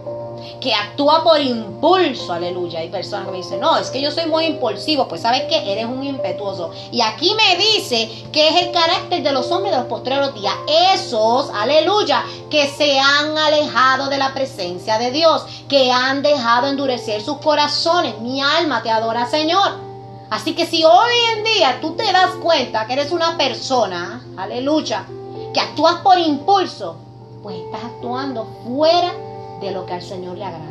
que 0.62 0.73
actúa 0.73 1.23
por 1.23 1.41
impulso, 1.41 2.32
aleluya. 2.32 2.80
Hay 2.80 2.89
personas 2.89 3.25
que 3.25 3.32
me 3.32 3.38
dicen, 3.38 3.60
no, 3.60 3.77
es 3.77 3.89
que 3.89 3.99
yo 3.99 4.12
soy 4.12 4.27
muy 4.27 4.45
impulsivo, 4.45 5.08
pues 5.08 5.21
sabes 5.21 5.43
que 5.43 5.71
eres 5.71 5.86
un 5.86 6.04
impetuoso. 6.04 6.71
Y 6.91 7.01
aquí 7.01 7.34
me 7.36 7.58
dice 7.58 8.10
que 8.32 8.47
es 8.47 8.62
el 8.62 8.71
carácter 8.71 9.23
de 9.23 9.32
los 9.32 9.51
hombres 9.51 9.71
de 9.71 9.80
los 9.80 9.88
postreros 9.88 10.34
días, 10.36 10.54
esos, 10.93 11.49
aleluya, 11.49 12.23
que 12.49 12.67
se 12.67 12.99
han 12.99 13.38
alejado 13.38 14.08
de 14.08 14.17
la 14.17 14.34
presencia 14.34 14.97
de 14.99 15.12
Dios, 15.12 15.45
que 15.67 15.91
han 15.91 16.21
dejado 16.21 16.67
endurecer 16.67 17.21
sus 17.21 17.38
corazones. 17.38 18.19
Mi 18.19 18.41
alma 18.41 18.84
te 18.84 18.91
adora, 18.91 19.25
Señor. 19.25 19.90
Así 20.32 20.56
que 20.56 20.65
si 20.65 20.86
hoy 20.86 21.12
en 21.36 21.44
día 21.44 21.80
tú 21.82 21.91
te 21.91 22.10
das 22.10 22.32
cuenta 22.41 22.88
que 22.88 22.94
eres 22.94 23.12
una 23.12 23.38
persona, 23.38 24.26
aleluya, 24.38 25.06
que 25.54 25.60
actúas 25.60 25.96
por 25.96 26.17
impulso, 26.17 26.96
pues 27.44 27.58
estás 27.58 27.84
actuando 27.84 28.48
fuera 28.65 29.13
de 29.60 29.72
lo 29.72 29.86
que 29.86 29.91
al 29.91 30.02
Señor 30.02 30.38
le 30.38 30.46
agrada. 30.46 30.70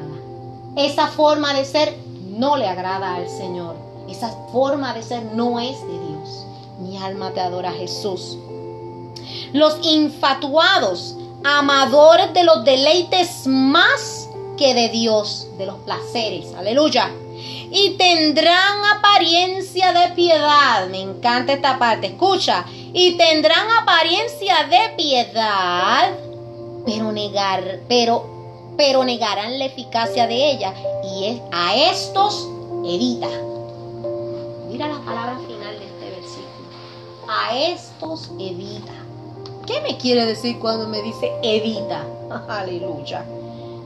Esa 0.76 1.08
forma 1.08 1.52
de 1.52 1.66
ser 1.66 1.94
no 2.24 2.56
le 2.56 2.66
agrada 2.66 3.16
al 3.16 3.28
Señor. 3.28 3.76
Esa 4.08 4.30
forma 4.50 4.94
de 4.94 5.02
ser 5.02 5.24
no 5.34 5.60
es 5.60 5.78
de 5.86 5.98
Dios. 6.08 6.46
Mi 6.78 6.96
alma 6.96 7.32
te 7.32 7.40
adora 7.40 7.70
Jesús. 7.70 8.38
Los 9.52 9.76
infatuados, 9.82 11.16
amadores 11.44 12.32
de 12.32 12.44
los 12.44 12.64
deleites 12.64 13.46
más 13.46 14.26
que 14.56 14.72
de 14.72 14.88
Dios, 14.88 15.48
de 15.58 15.66
los 15.66 15.76
placeres. 15.80 16.54
Aleluya 16.54 17.10
y 17.70 17.90
tendrán 17.90 18.84
apariencia 18.96 19.92
de 19.92 20.14
piedad. 20.14 20.88
Me 20.88 21.00
encanta 21.00 21.52
esta 21.52 21.78
parte. 21.78 22.08
Escucha. 22.08 22.64
Y 22.92 23.16
tendrán 23.16 23.70
apariencia 23.80 24.64
de 24.68 24.94
piedad, 24.96 26.10
pero 26.84 27.12
negar, 27.12 27.80
pero, 27.88 28.74
pero 28.76 29.04
negarán 29.04 29.58
la 29.58 29.66
eficacia 29.66 30.26
de 30.26 30.52
ella. 30.52 30.74
Y 31.04 31.40
a 31.52 31.76
estos 31.76 32.48
evita. 32.84 33.28
Mira 34.68 34.88
la 34.88 34.98
palabra 35.00 35.38
final 35.46 35.78
de 35.78 35.86
este 35.86 36.10
versículo. 36.20 36.68
A 37.28 37.56
estos 37.56 38.30
evita. 38.40 38.92
¿Qué 39.66 39.80
me 39.82 39.96
quiere 39.96 40.26
decir 40.26 40.58
cuando 40.58 40.88
me 40.88 41.00
dice 41.02 41.30
evita? 41.42 42.04
Aleluya. 42.48 43.24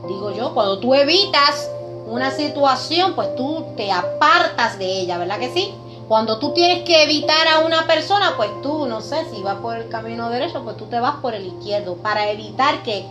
Digo 0.07 0.31
yo, 0.31 0.53
cuando 0.53 0.79
tú 0.79 0.95
evitas 0.95 1.69
una 2.07 2.31
situación, 2.31 3.13
pues 3.15 3.35
tú 3.35 3.65
te 3.75 3.91
apartas 3.91 4.77
de 4.77 5.01
ella, 5.01 5.17
¿verdad 5.17 5.39
que 5.39 5.53
sí? 5.53 5.73
Cuando 6.07 6.37
tú 6.37 6.53
tienes 6.53 6.83
que 6.83 7.03
evitar 7.03 7.47
a 7.47 7.59
una 7.65 7.87
persona, 7.87 8.33
pues 8.37 8.49
tú, 8.61 8.85
no 8.85 9.01
sé, 9.01 9.25
si 9.33 9.41
va 9.41 9.59
por 9.59 9.75
el 9.77 9.89
camino 9.89 10.29
derecho, 10.29 10.63
pues 10.63 10.77
tú 10.77 10.85
te 10.85 10.99
vas 10.99 11.15
por 11.15 11.33
el 11.33 11.47
izquierdo 11.47 11.95
para 11.95 12.29
evitar 12.29 12.83
que 12.83 13.05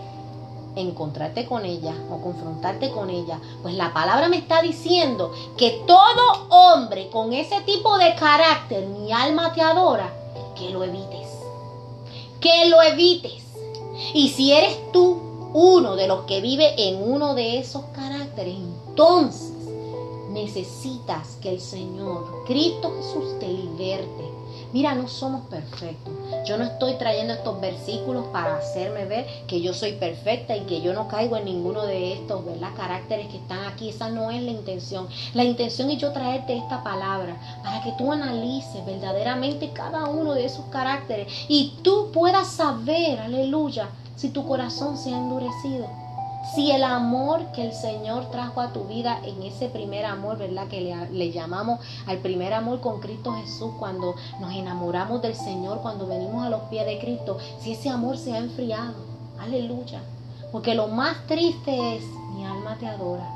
encontrarte 0.77 1.47
con 1.47 1.65
ella 1.65 1.93
o 2.11 2.21
confrontarte 2.21 2.91
con 2.91 3.11
ella. 3.11 3.41
Pues 3.63 3.75
la 3.75 3.93
palabra 3.93 4.29
me 4.29 4.37
está 4.37 4.63
diciendo 4.63 5.33
que 5.57 5.83
todo 5.87 6.47
hombre 6.51 7.09
con 7.11 7.33
ese 7.33 7.61
tipo 7.63 7.99
de 7.99 8.15
carácter, 8.15 8.87
mi 8.87 9.13
alma 9.13 9.53
te 9.53 9.61
adora, 9.61 10.13
que 10.57 10.71
lo 10.71 10.85
evites. 10.85 11.29
Que 12.41 12.69
lo 12.69 12.81
evites. 12.81 13.43
Y 14.13 14.29
si 14.29 14.53
eres 14.53 14.93
tú 14.93 15.51
uno 15.53 15.97
de 15.97 16.09
los 16.09 16.23
que 16.27 16.41
vive 16.41 16.75
en 16.89 17.03
uno 17.03 17.35
de 17.35 17.59
esos 17.59 17.85
caracteres, 17.95 18.57
entonces 18.95 19.51
necesitas 20.31 21.37
que 21.43 21.51
el 21.51 21.61
Señor, 21.61 22.45
Cristo 22.47 22.93
Jesús, 22.97 23.41
te 23.41 23.49
liberte. 23.49 24.23
Mira, 24.73 24.95
no 24.95 25.09
somos 25.09 25.49
perfectos. 25.49 26.15
Yo 26.47 26.57
no 26.59 26.63
estoy 26.63 26.95
trayendo 26.95 27.33
estos 27.35 27.61
versículos 27.61 28.27
para 28.27 28.57
hacerme 28.57 29.05
ver 29.05 29.27
que 29.49 29.61
yo 29.61 29.75
soy 29.75 29.95
perfecta 29.95 30.57
y 30.57 30.61
que 30.61 30.81
yo 30.81 30.93
no 30.93 31.09
caigo 31.09 31.37
en 31.37 31.47
ninguno 31.47 31.83
de 31.87 32.13
estos, 32.13 32.45
¿verdad? 32.45 32.69
Caracteres 32.77 33.27
que 33.27 33.39
están 33.39 33.65
aquí. 33.65 33.89
Esa 33.89 34.11
no 34.11 34.31
es 34.31 34.41
la 34.43 34.53
intención. 34.53 35.09
La 35.35 35.43
intención 35.43 35.91
es 35.91 35.99
yo 35.99 36.13
traerte 36.13 36.57
esta 36.57 36.85
palabra 36.85 37.37
para 37.65 37.83
que 37.83 37.93
tú 37.99 38.13
analices 38.13 38.87
verdaderamente 38.87 39.73
cada 39.73 40.05
uno 40.05 40.35
de 40.35 40.45
esos 40.45 40.67
caracteres 40.67 41.27
y 41.49 41.79
tú 41.83 42.13
puedas 42.13 42.47
saber, 42.47 43.19
aleluya, 43.19 43.89
si 44.15 44.29
tu 44.29 44.47
corazón 44.47 44.97
se 44.97 45.13
ha 45.13 45.19
endurecido 45.19 46.04
si 46.53 46.71
el 46.71 46.85
amor 46.85 47.53
que 47.53 47.63
el 47.65 47.73
Señor 47.73 48.31
trajo 48.31 48.61
a 48.61 48.73
tu 48.73 48.85
vida 48.85 49.19
en 49.25 49.43
ese 49.43 49.69
primer 49.69 50.05
amor, 50.05 50.39
¿verdad? 50.39 50.69
Que 50.69 50.81
le, 51.11 51.33
llamamos 51.33 51.81
al 52.07 52.19
primer 52.19 52.53
amor 52.53 52.81
con 52.81 53.01
Cristo 53.01 53.33
Jesús, 53.33 53.73
cuando 53.79 54.15
nos 54.41 54.55
enamoramos 54.55 55.23
del 55.23 55.35
Señor, 55.35 55.81
cuando 55.81 56.07
venimos 56.07 56.45
a 56.45 56.51
los 56.51 56.63
pies 56.63 56.87
de 56.87 56.99
Cristo, 56.99 57.39
si 57.61 57.73
ese 57.73 57.89
amor 57.89 58.19
se 58.19 58.35
ha 58.35 58.39
enfriado, 58.39 58.95
aleluya. 59.41 60.03
Porque 60.53 60.75
lo 60.75 60.89
más 60.89 61.27
triste 61.27 61.97
es, 61.97 62.05
mi 62.35 62.45
alma 62.45 62.77
te 62.79 62.87
adora, 62.87 63.29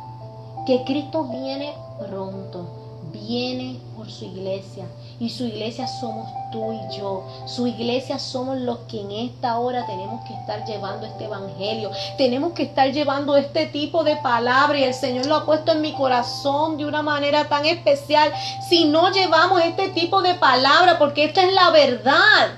que 0.67 0.85
Cristo 0.85 1.25
viene 1.25 1.73
pronto 1.99 2.67
viene 3.13 3.81
por 3.97 4.11
su 4.11 4.27
iglesia 4.27 4.85
y 5.21 5.31
su 5.31 5.45
iglesia 5.45 5.89
somos 5.89 6.29
tú 6.53 6.73
y 6.73 6.97
yo. 6.97 7.27
Su 7.47 7.67
iglesia 7.67 8.19
somos 8.19 8.59
los 8.59 8.79
que 8.89 9.01
en 9.01 9.11
esta 9.11 9.59
hora 9.59 9.85
tenemos 9.87 10.25
que 10.25 10.35
estar 10.35 10.65
llevando 10.65 11.07
este 11.07 11.25
evangelio. 11.25 11.91
Tenemos 12.17 12.53
que 12.53 12.65
estar 12.65 12.93
llevando 12.93 13.37
este 13.37 13.67
tipo 13.67 14.05
de 14.05 14.17
palabra 14.17 14.79
y 14.79 14.85
el 14.85 14.95
Señor 14.95 15.27
lo 15.27 15.37
ha 15.37 15.45
puesto 15.45 15.73
en 15.73 15.81
mi 15.81 15.93
corazón 15.95 16.77
de 16.77 16.85
una 16.85 17.03
manera 17.03 17.49
tan 17.49 17.67
especial. 17.67 18.33
Si 18.69 18.85
no 18.85 19.11
llevamos 19.11 19.61
este 19.63 19.89
tipo 19.89 20.23
de 20.23 20.35
palabra, 20.35 20.99
porque 20.99 21.25
esta 21.25 21.43
es 21.43 21.53
la 21.53 21.71
verdad. 21.71 22.51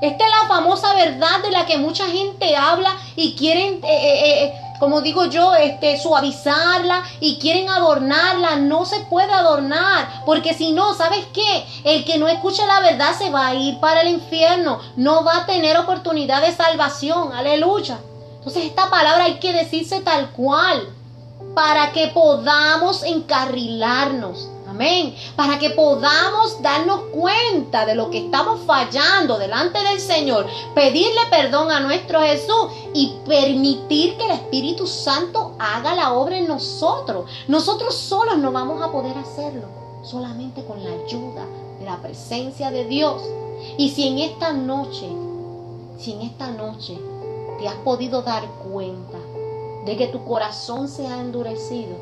Esta 0.00 0.24
es 0.24 0.30
la 0.30 0.48
famosa 0.48 0.94
verdad 0.94 1.42
de 1.42 1.50
la 1.50 1.66
que 1.66 1.78
mucha 1.78 2.06
gente 2.06 2.56
habla 2.56 2.96
y 3.14 3.34
quieren... 3.34 3.80
Eh, 3.82 3.88
eh, 3.88 4.44
eh, 4.44 4.65
como 4.78 5.00
digo 5.00 5.26
yo, 5.26 5.54
este, 5.54 5.98
suavizarla 5.98 7.02
y 7.20 7.38
quieren 7.38 7.68
adornarla. 7.68 8.56
No 8.56 8.84
se 8.84 9.00
puede 9.00 9.32
adornar, 9.32 10.22
porque 10.24 10.54
si 10.54 10.72
no, 10.72 10.94
¿sabes 10.94 11.26
qué? 11.32 11.66
El 11.84 12.04
que 12.04 12.18
no 12.18 12.28
escucha 12.28 12.66
la 12.66 12.80
verdad 12.80 13.16
se 13.16 13.30
va 13.30 13.48
a 13.48 13.54
ir 13.54 13.78
para 13.80 14.02
el 14.02 14.08
infierno, 14.08 14.80
no 14.96 15.24
va 15.24 15.38
a 15.38 15.46
tener 15.46 15.76
oportunidad 15.78 16.42
de 16.42 16.54
salvación. 16.54 17.32
Aleluya. 17.32 17.98
Entonces 18.38 18.64
esta 18.64 18.90
palabra 18.90 19.24
hay 19.24 19.38
que 19.40 19.52
decirse 19.52 20.00
tal 20.00 20.30
cual 20.30 20.88
para 21.54 21.92
que 21.92 22.08
podamos 22.08 23.02
encarrilarnos. 23.02 24.50
Amén. 24.76 25.14
Para 25.36 25.58
que 25.58 25.70
podamos 25.70 26.60
darnos 26.60 27.00
cuenta 27.10 27.86
de 27.86 27.94
lo 27.94 28.10
que 28.10 28.26
estamos 28.26 28.60
fallando 28.66 29.38
delante 29.38 29.78
del 29.78 29.98
Señor, 29.98 30.46
pedirle 30.74 31.22
perdón 31.30 31.70
a 31.70 31.80
nuestro 31.80 32.20
Jesús 32.20 32.66
y 32.92 33.14
permitir 33.26 34.18
que 34.18 34.26
el 34.26 34.32
Espíritu 34.32 34.86
Santo 34.86 35.54
haga 35.58 35.94
la 35.94 36.12
obra 36.12 36.36
en 36.36 36.46
nosotros. 36.46 37.24
Nosotros 37.48 37.94
solos 37.94 38.36
no 38.36 38.52
vamos 38.52 38.82
a 38.82 38.92
poder 38.92 39.16
hacerlo, 39.16 39.66
solamente 40.02 40.62
con 40.66 40.84
la 40.84 40.90
ayuda 40.90 41.46
de 41.78 41.86
la 41.86 41.96
presencia 42.02 42.70
de 42.70 42.84
Dios. 42.84 43.22
Y 43.78 43.88
si 43.88 44.08
en 44.08 44.18
esta 44.18 44.52
noche, 44.52 45.08
si 45.98 46.12
en 46.12 46.20
esta 46.20 46.50
noche 46.50 46.98
te 47.58 47.66
has 47.66 47.76
podido 47.76 48.20
dar 48.20 48.46
cuenta 48.70 49.16
de 49.86 49.96
que 49.96 50.08
tu 50.08 50.22
corazón 50.26 50.86
se 50.86 51.06
ha 51.06 51.18
endurecido 51.18 51.96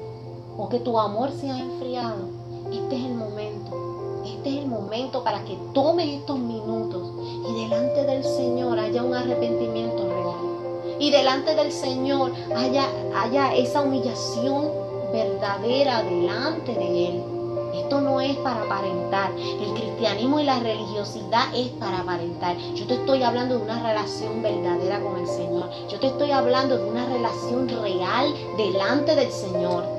o 0.58 0.68
que 0.68 0.80
tu 0.80 0.98
amor 0.98 1.30
se 1.30 1.48
ha 1.52 1.60
enfriado, 1.60 2.42
este 2.72 2.96
es 2.96 3.05
el 3.05 3.14
momento. 3.14 4.22
Este 4.24 4.48
es 4.50 4.57
el 4.59 4.66
momento 4.66 5.22
para 5.22 5.44
que 5.44 5.57
tomes 5.72 6.09
estos 6.09 6.38
minutos 6.38 7.03
y 7.48 7.62
delante 7.62 8.05
del 8.05 8.24
Señor 8.24 8.79
haya 8.79 9.03
un 9.03 9.14
arrepentimiento 9.14 10.03
real. 10.07 10.96
Y 10.98 11.11
delante 11.11 11.55
del 11.55 11.72
Señor 11.72 12.33
haya, 12.57 12.87
haya 13.14 13.55
esa 13.55 13.83
humillación 13.83 14.68
verdadera 15.12 16.03
delante 16.03 16.74
de 16.74 17.09
Él. 17.09 17.22
Esto 17.74 18.00
no 18.00 18.20
es 18.20 18.37
para 18.37 18.62
aparentar. 18.62 19.33
El 19.37 19.74
cristianismo 19.74 20.40
y 20.40 20.44
la 20.44 20.61
religiosidad 20.61 21.55
es 21.55 21.68
para 21.70 22.00
aparentar. 22.00 22.57
Yo 22.74 22.87
te 22.87 22.94
estoy 22.94 23.22
hablando 23.22 23.59
de 23.59 23.64
una 23.64 23.83
relación 23.83 24.42
verdadera 24.42 25.00
con 25.00 25.18
el 25.18 25.27
Señor. 25.27 25.70
Yo 25.88 25.98
te 25.98 26.07
estoy 26.07 26.31
hablando 26.31 26.79
de 26.79 26.88
una 26.88 27.07
relación 27.07 27.68
real 27.68 28.35
delante 28.57 29.14
del 29.14 29.31
Señor. 29.31 29.93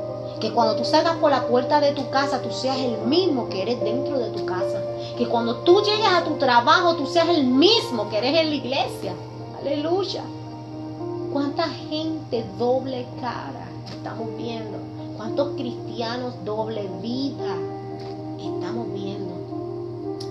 Que 0.46 0.52
cuando 0.52 0.76
tú 0.76 0.86
salgas 0.86 1.16
por 1.16 1.32
la 1.32 1.48
puerta 1.48 1.82
de 1.82 1.94
tu 1.94 2.08
casa, 2.12 2.40
tú 2.40 2.52
seas 2.52 2.78
el 2.78 3.00
mismo 3.08 3.50
que 3.50 3.64
eres 3.64 3.82
dentro 3.82 4.20
de 4.20 4.30
tu 4.30 4.46
casa. 4.46 4.80
Que 5.18 5.26
cuando 5.28 5.56
tú 5.64 5.82
llegues 5.82 6.08
a 6.08 6.24
tu 6.24 6.36
trabajo, 6.36 6.96
tú 6.96 7.08
seas 7.08 7.30
el 7.30 7.46
mismo 7.46 8.12
que 8.12 8.20
eres 8.20 8.38
en 8.38 8.50
la 8.52 8.56
iglesia. 8.56 9.16
Aleluya. 9.60 10.24
¿Cuánta 11.34 11.64
gente 11.64 12.46
doble 12.60 13.08
cara 13.20 13.68
estamos 13.90 14.38
viendo? 14.38 14.78
¿Cuántos 15.18 15.56
cristianos 15.56 16.36
doble 16.46 16.88
vida 17.02 17.56
estamos 18.38 18.94
viendo? 18.94 19.34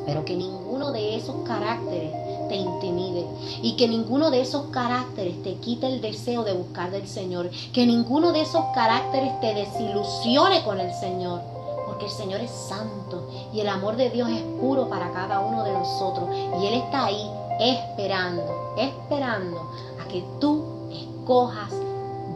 Pero 0.06 0.24
que 0.24 0.36
ninguno 0.36 0.92
de 0.92 1.16
esos 1.16 1.34
caracteres 1.44 2.12
te 2.48 2.56
intimide. 2.56 3.26
Y 3.62 3.76
que 3.76 3.88
ninguno 3.88 4.30
de 4.30 4.40
esos 4.40 4.66
caracteres 4.66 5.42
te 5.42 5.54
quite 5.56 5.86
el 5.86 6.00
deseo 6.00 6.44
de 6.44 6.52
buscar 6.52 6.90
del 6.90 7.06
Señor, 7.06 7.50
que 7.72 7.86
ninguno 7.86 8.32
de 8.32 8.42
esos 8.42 8.64
caracteres 8.74 9.40
te 9.40 9.54
desilusione 9.54 10.62
con 10.64 10.80
el 10.80 10.92
Señor, 10.94 11.40
porque 11.86 12.06
el 12.06 12.10
Señor 12.10 12.40
es 12.40 12.50
santo 12.50 13.28
y 13.52 13.60
el 13.60 13.68
amor 13.68 13.96
de 13.96 14.10
Dios 14.10 14.28
es 14.30 14.42
puro 14.60 14.88
para 14.88 15.12
cada 15.12 15.40
uno 15.40 15.64
de 15.64 15.72
nosotros. 15.72 16.28
Y 16.60 16.66
Él 16.66 16.74
está 16.74 17.06
ahí 17.06 17.30
esperando, 17.60 18.74
esperando 18.78 19.70
a 20.02 20.08
que 20.08 20.24
tú 20.40 20.64
escojas 20.92 21.72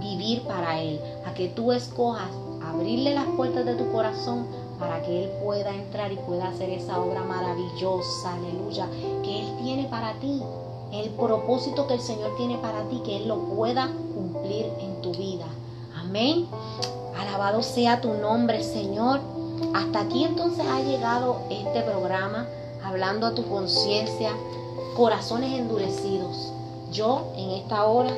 vivir 0.01 0.43
para 0.43 0.81
Él, 0.81 1.01
a 1.27 1.35
que 1.35 1.49
tú 1.49 1.73
escojas 1.73 2.29
abrirle 2.65 3.15
las 3.15 3.27
puertas 3.37 3.65
de 3.65 3.75
tu 3.75 3.91
corazón 3.91 4.47
para 4.79 5.03
que 5.03 5.25
Él 5.25 5.31
pueda 5.43 5.75
entrar 5.75 6.13
y 6.13 6.17
pueda 6.17 6.49
hacer 6.49 6.71
esa 6.71 7.01
obra 7.01 7.23
maravillosa, 7.23 8.35
aleluya, 8.35 8.87
que 9.23 9.41
Él 9.41 9.57
tiene 9.63 9.85
para 9.89 10.15
ti. 10.15 10.43
El 10.93 11.11
propósito 11.11 11.87
que 11.87 11.95
el 11.95 12.01
Señor 12.01 12.37
tiene 12.37 12.57
para 12.59 12.83
ti, 12.85 13.03
que 13.05 13.17
Él 13.17 13.29
lo 13.29 13.39
pueda 13.39 13.91
cumplir 14.15 14.67
en 14.81 15.03
tu 15.03 15.13
vida. 15.13 15.47
Amén. 15.97 16.47
Alabado 17.19 17.63
sea 17.63 18.01
tu 18.01 18.15
nombre, 18.15 18.63
Señor. 18.63 19.21
Hasta 19.75 20.01
aquí 20.01 20.25
entonces 20.25 20.65
ha 20.67 20.81
llegado 20.81 21.43
este 21.51 21.83
programa, 21.83 22.47
hablando 22.85 23.27
a 23.27 23.35
tu 23.35 23.47
conciencia, 23.49 24.31
corazones 24.97 25.53
endurecidos. 25.53 26.53
Yo 26.93 27.33
en 27.37 27.51
esta 27.51 27.85
hora 27.85 28.11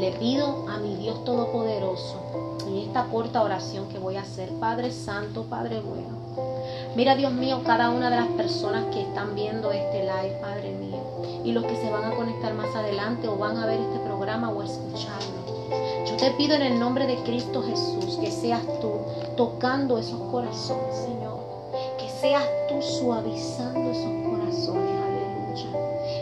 le 0.00 0.12
pido 0.12 0.66
a 0.68 0.78
mi 0.78 0.94
Dios 0.96 1.24
Todopoderoso 1.24 2.56
en 2.66 2.78
esta 2.78 3.06
corta 3.06 3.42
oración 3.42 3.88
que 3.88 3.98
voy 3.98 4.16
a 4.16 4.22
hacer, 4.22 4.50
Padre 4.60 4.92
Santo, 4.92 5.44
Padre 5.44 5.80
bueno. 5.80 6.18
Mira, 6.94 7.16
Dios 7.16 7.32
mío, 7.32 7.62
cada 7.64 7.90
una 7.90 8.10
de 8.10 8.16
las 8.16 8.28
personas 8.28 8.84
que 8.92 9.02
están 9.02 9.34
viendo 9.34 9.72
este 9.72 10.02
live, 10.02 10.38
Padre 10.40 10.72
mío, 10.72 11.00
y 11.44 11.52
los 11.52 11.64
que 11.64 11.76
se 11.76 11.90
van 11.90 12.04
a 12.04 12.14
conectar 12.14 12.54
más 12.54 12.74
adelante 12.76 13.26
o 13.28 13.36
van 13.36 13.56
a 13.56 13.66
ver 13.66 13.80
este 13.80 13.98
programa 14.00 14.50
o 14.50 14.62
escucharlo. 14.62 15.38
Yo 16.06 16.16
te 16.16 16.30
pido 16.32 16.54
en 16.54 16.62
el 16.62 16.78
nombre 16.78 17.06
de 17.06 17.16
Cristo 17.24 17.62
Jesús 17.62 18.18
que 18.20 18.30
seas 18.30 18.62
tú 18.80 18.92
tocando 19.36 19.98
esos 19.98 20.20
corazones, 20.30 20.94
Señor. 20.94 21.38
Que 21.98 22.08
seas 22.08 22.44
tú 22.68 22.80
suavizando 22.82 23.90
esos 23.90 24.28
corazones. 24.28 24.97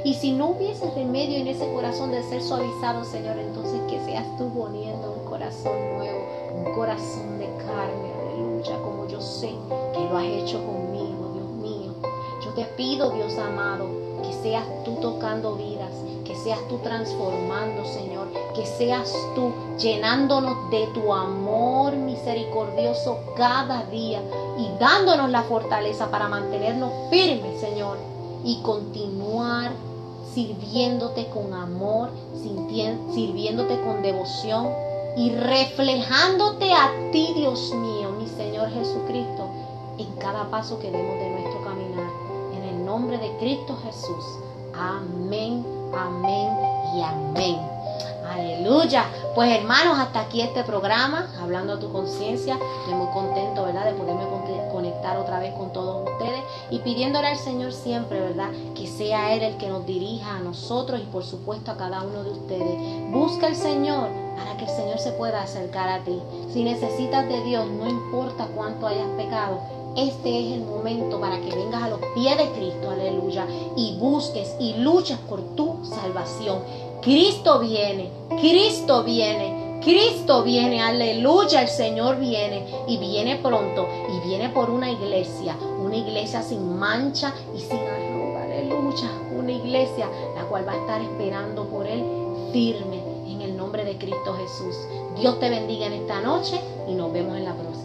Y 0.07 0.14
si 0.14 0.31
no 0.31 0.51
hubiese 0.51 0.88
remedio 0.92 1.38
en 1.38 1.49
ese 1.49 1.69
corazón 1.73 2.12
de 2.12 2.23
ser 2.23 2.40
suavizado, 2.40 3.03
Señor, 3.03 3.40
entonces 3.40 3.81
que 3.90 3.99
seas 4.05 4.25
tú 4.38 4.49
poniendo 4.51 5.11
un 5.11 5.25
corazón 5.25 5.77
nuevo, 5.97 6.21
un 6.55 6.75
corazón 6.77 7.40
de 7.40 7.47
carne, 7.57 8.12
aleluya, 8.23 8.79
como 8.85 9.09
yo 9.09 9.21
sé 9.21 9.51
que 9.92 10.05
lo 10.09 10.16
has 10.16 10.27
hecho 10.27 10.64
conmigo, 10.64 11.33
Dios 11.35 11.49
mío. 11.49 11.92
Yo 12.45 12.53
te 12.53 12.66
pido, 12.77 13.11
Dios 13.11 13.37
amado, 13.37 13.88
que 14.23 14.33
seas 14.33 14.62
tú 14.85 14.95
tocando 15.01 15.57
vidas, 15.57 15.90
que 16.25 16.37
seas 16.37 16.61
tú 16.69 16.79
transformando, 16.85 17.85
Señor, 17.87 18.29
que 18.55 18.64
seas 18.64 19.12
tú 19.35 19.53
llenándonos 19.77 20.71
de 20.71 20.87
tu 20.95 21.12
amor 21.12 21.97
misericordioso 21.97 23.19
cada 23.37 23.83
día 23.87 24.23
y 24.57 24.69
dándonos 24.79 25.31
la 25.31 25.42
fortaleza 25.42 26.12
para 26.12 26.29
mantenernos 26.29 26.92
firmes, 27.11 27.61
Señor, 27.61 27.99
y 28.45 28.62
continuar 28.62 29.73
sirviéndote 30.37 31.31
con 31.31 31.55
amor, 31.55 32.11
sirviéndote 32.42 33.81
con 33.81 34.03
devoción 34.03 34.68
y 35.16 35.31
reflejándote 35.31 36.75
a 36.75 36.90
ti, 37.11 37.33
Dios 37.35 37.72
mío, 37.72 38.11
mi 38.11 38.27
Señor 38.27 38.68
Jesucristo, 38.68 39.49
en 39.96 40.14
cada 40.16 40.51
paso 40.51 40.79
que 40.79 40.90
demos 40.90 41.18
de 41.18 41.31
nuestro 41.31 41.64
caminar. 41.64 42.11
En 42.55 42.64
el 42.64 42.85
nombre 42.85 43.16
de 43.16 43.35
Cristo 43.38 43.79
Jesús. 43.83 44.25
Amén, 44.79 45.64
amén 45.96 46.51
y 46.94 47.01
amén. 47.01 47.59
Aleluya. 48.31 49.07
Pues 49.35 49.59
hermanos, 49.59 49.99
hasta 49.99 50.20
aquí 50.20 50.42
este 50.42 50.64
programa, 50.64 51.31
hablando 51.40 51.72
a 51.72 51.81
tu 51.81 51.90
conciencia. 51.90 52.59
Estoy 52.81 52.92
muy 52.92 53.09
contento, 53.14 53.64
¿verdad? 53.64 53.87
De 53.87 53.92
poderme 53.92 54.27
conectar 54.70 55.16
otra 55.16 55.40
vez 55.40 55.55
con 55.55 55.72
todos 55.72 56.07
ustedes 56.11 56.25
y 56.70 56.79
pidiéndole 56.81 57.29
al 57.29 57.38
Señor 57.38 57.72
siempre, 57.72 58.20
¿verdad? 58.20 58.50
Que 58.74 58.87
sea 58.87 59.35
Él 59.35 59.42
el 59.42 59.57
que 59.57 59.68
nos 59.68 59.87
dirija 59.87 60.37
a 60.37 60.40
nosotros 60.40 61.00
y 61.00 61.07
por 61.07 61.24
supuesto 61.24 61.70
a 61.70 61.76
cada 61.76 62.02
uno 62.02 62.24
de 62.24 62.31
ustedes. 62.31 63.11
Busca 63.11 63.46
al 63.46 63.57
Señor 63.57 64.09
para 64.37 64.57
que 64.57 64.64
el 64.64 64.70
Señor 64.70 64.98
se 64.98 65.12
pueda 65.12 65.42
acercar 65.42 65.88
a 65.88 66.05
ti. 66.05 66.18
Si 66.52 66.62
necesitas 66.62 67.29
de 67.29 67.42
Dios, 67.44 67.66
no 67.66 67.88
importa 67.88 68.48
cuánto 68.55 68.87
hayas 68.87 69.09
pecado, 69.16 69.61
este 69.96 70.29
es 70.29 70.52
el 70.52 70.61
momento 70.61 71.18
para 71.18 71.40
que 71.40 71.55
vengas 71.55 71.83
a 71.83 71.88
los 71.88 72.00
pies 72.14 72.37
de 72.37 72.50
Cristo, 72.50 72.90
aleluya, 72.90 73.46
y 73.76 73.96
busques 73.98 74.55
y 74.61 74.74
luches 74.74 75.16
por 75.26 75.40
tu 75.55 75.79
salvación. 75.85 76.59
Cristo 77.00 77.61
viene, 77.61 78.11
Cristo 78.40 79.05
viene, 79.05 79.81
Cristo 79.83 80.42
viene, 80.42 80.83
aleluya, 80.83 81.62
el 81.62 81.68
Señor 81.68 82.18
viene 82.18 82.66
y 82.87 82.98
viene 82.98 83.37
pronto 83.37 83.87
y 84.12 84.29
viene 84.29 84.50
por 84.50 84.68
una 84.68 84.90
iglesia, 84.90 85.57
iglesia 85.96 86.42
sin 86.42 86.78
mancha 86.78 87.35
y 87.54 87.61
sin 87.61 87.78
arruga, 87.78 88.44
aleluya, 88.44 89.11
una 89.37 89.52
iglesia 89.52 90.09
la 90.35 90.44
cual 90.44 90.66
va 90.66 90.72
a 90.72 90.76
estar 90.76 91.00
esperando 91.00 91.66
por 91.66 91.87
Él 91.87 92.04
firme 92.52 93.02
en 93.26 93.42
el 93.42 93.56
nombre 93.56 93.85
de 93.85 93.98
Cristo 93.98 94.35
Jesús. 94.35 94.76
Dios 95.18 95.38
te 95.40 95.50
bendiga 95.50 95.87
en 95.87 95.94
esta 95.94 96.20
noche 96.20 96.61
y 96.88 96.94
nos 96.94 97.12
vemos 97.12 97.37
en 97.37 97.44
la 97.44 97.54
próxima. 97.54 97.75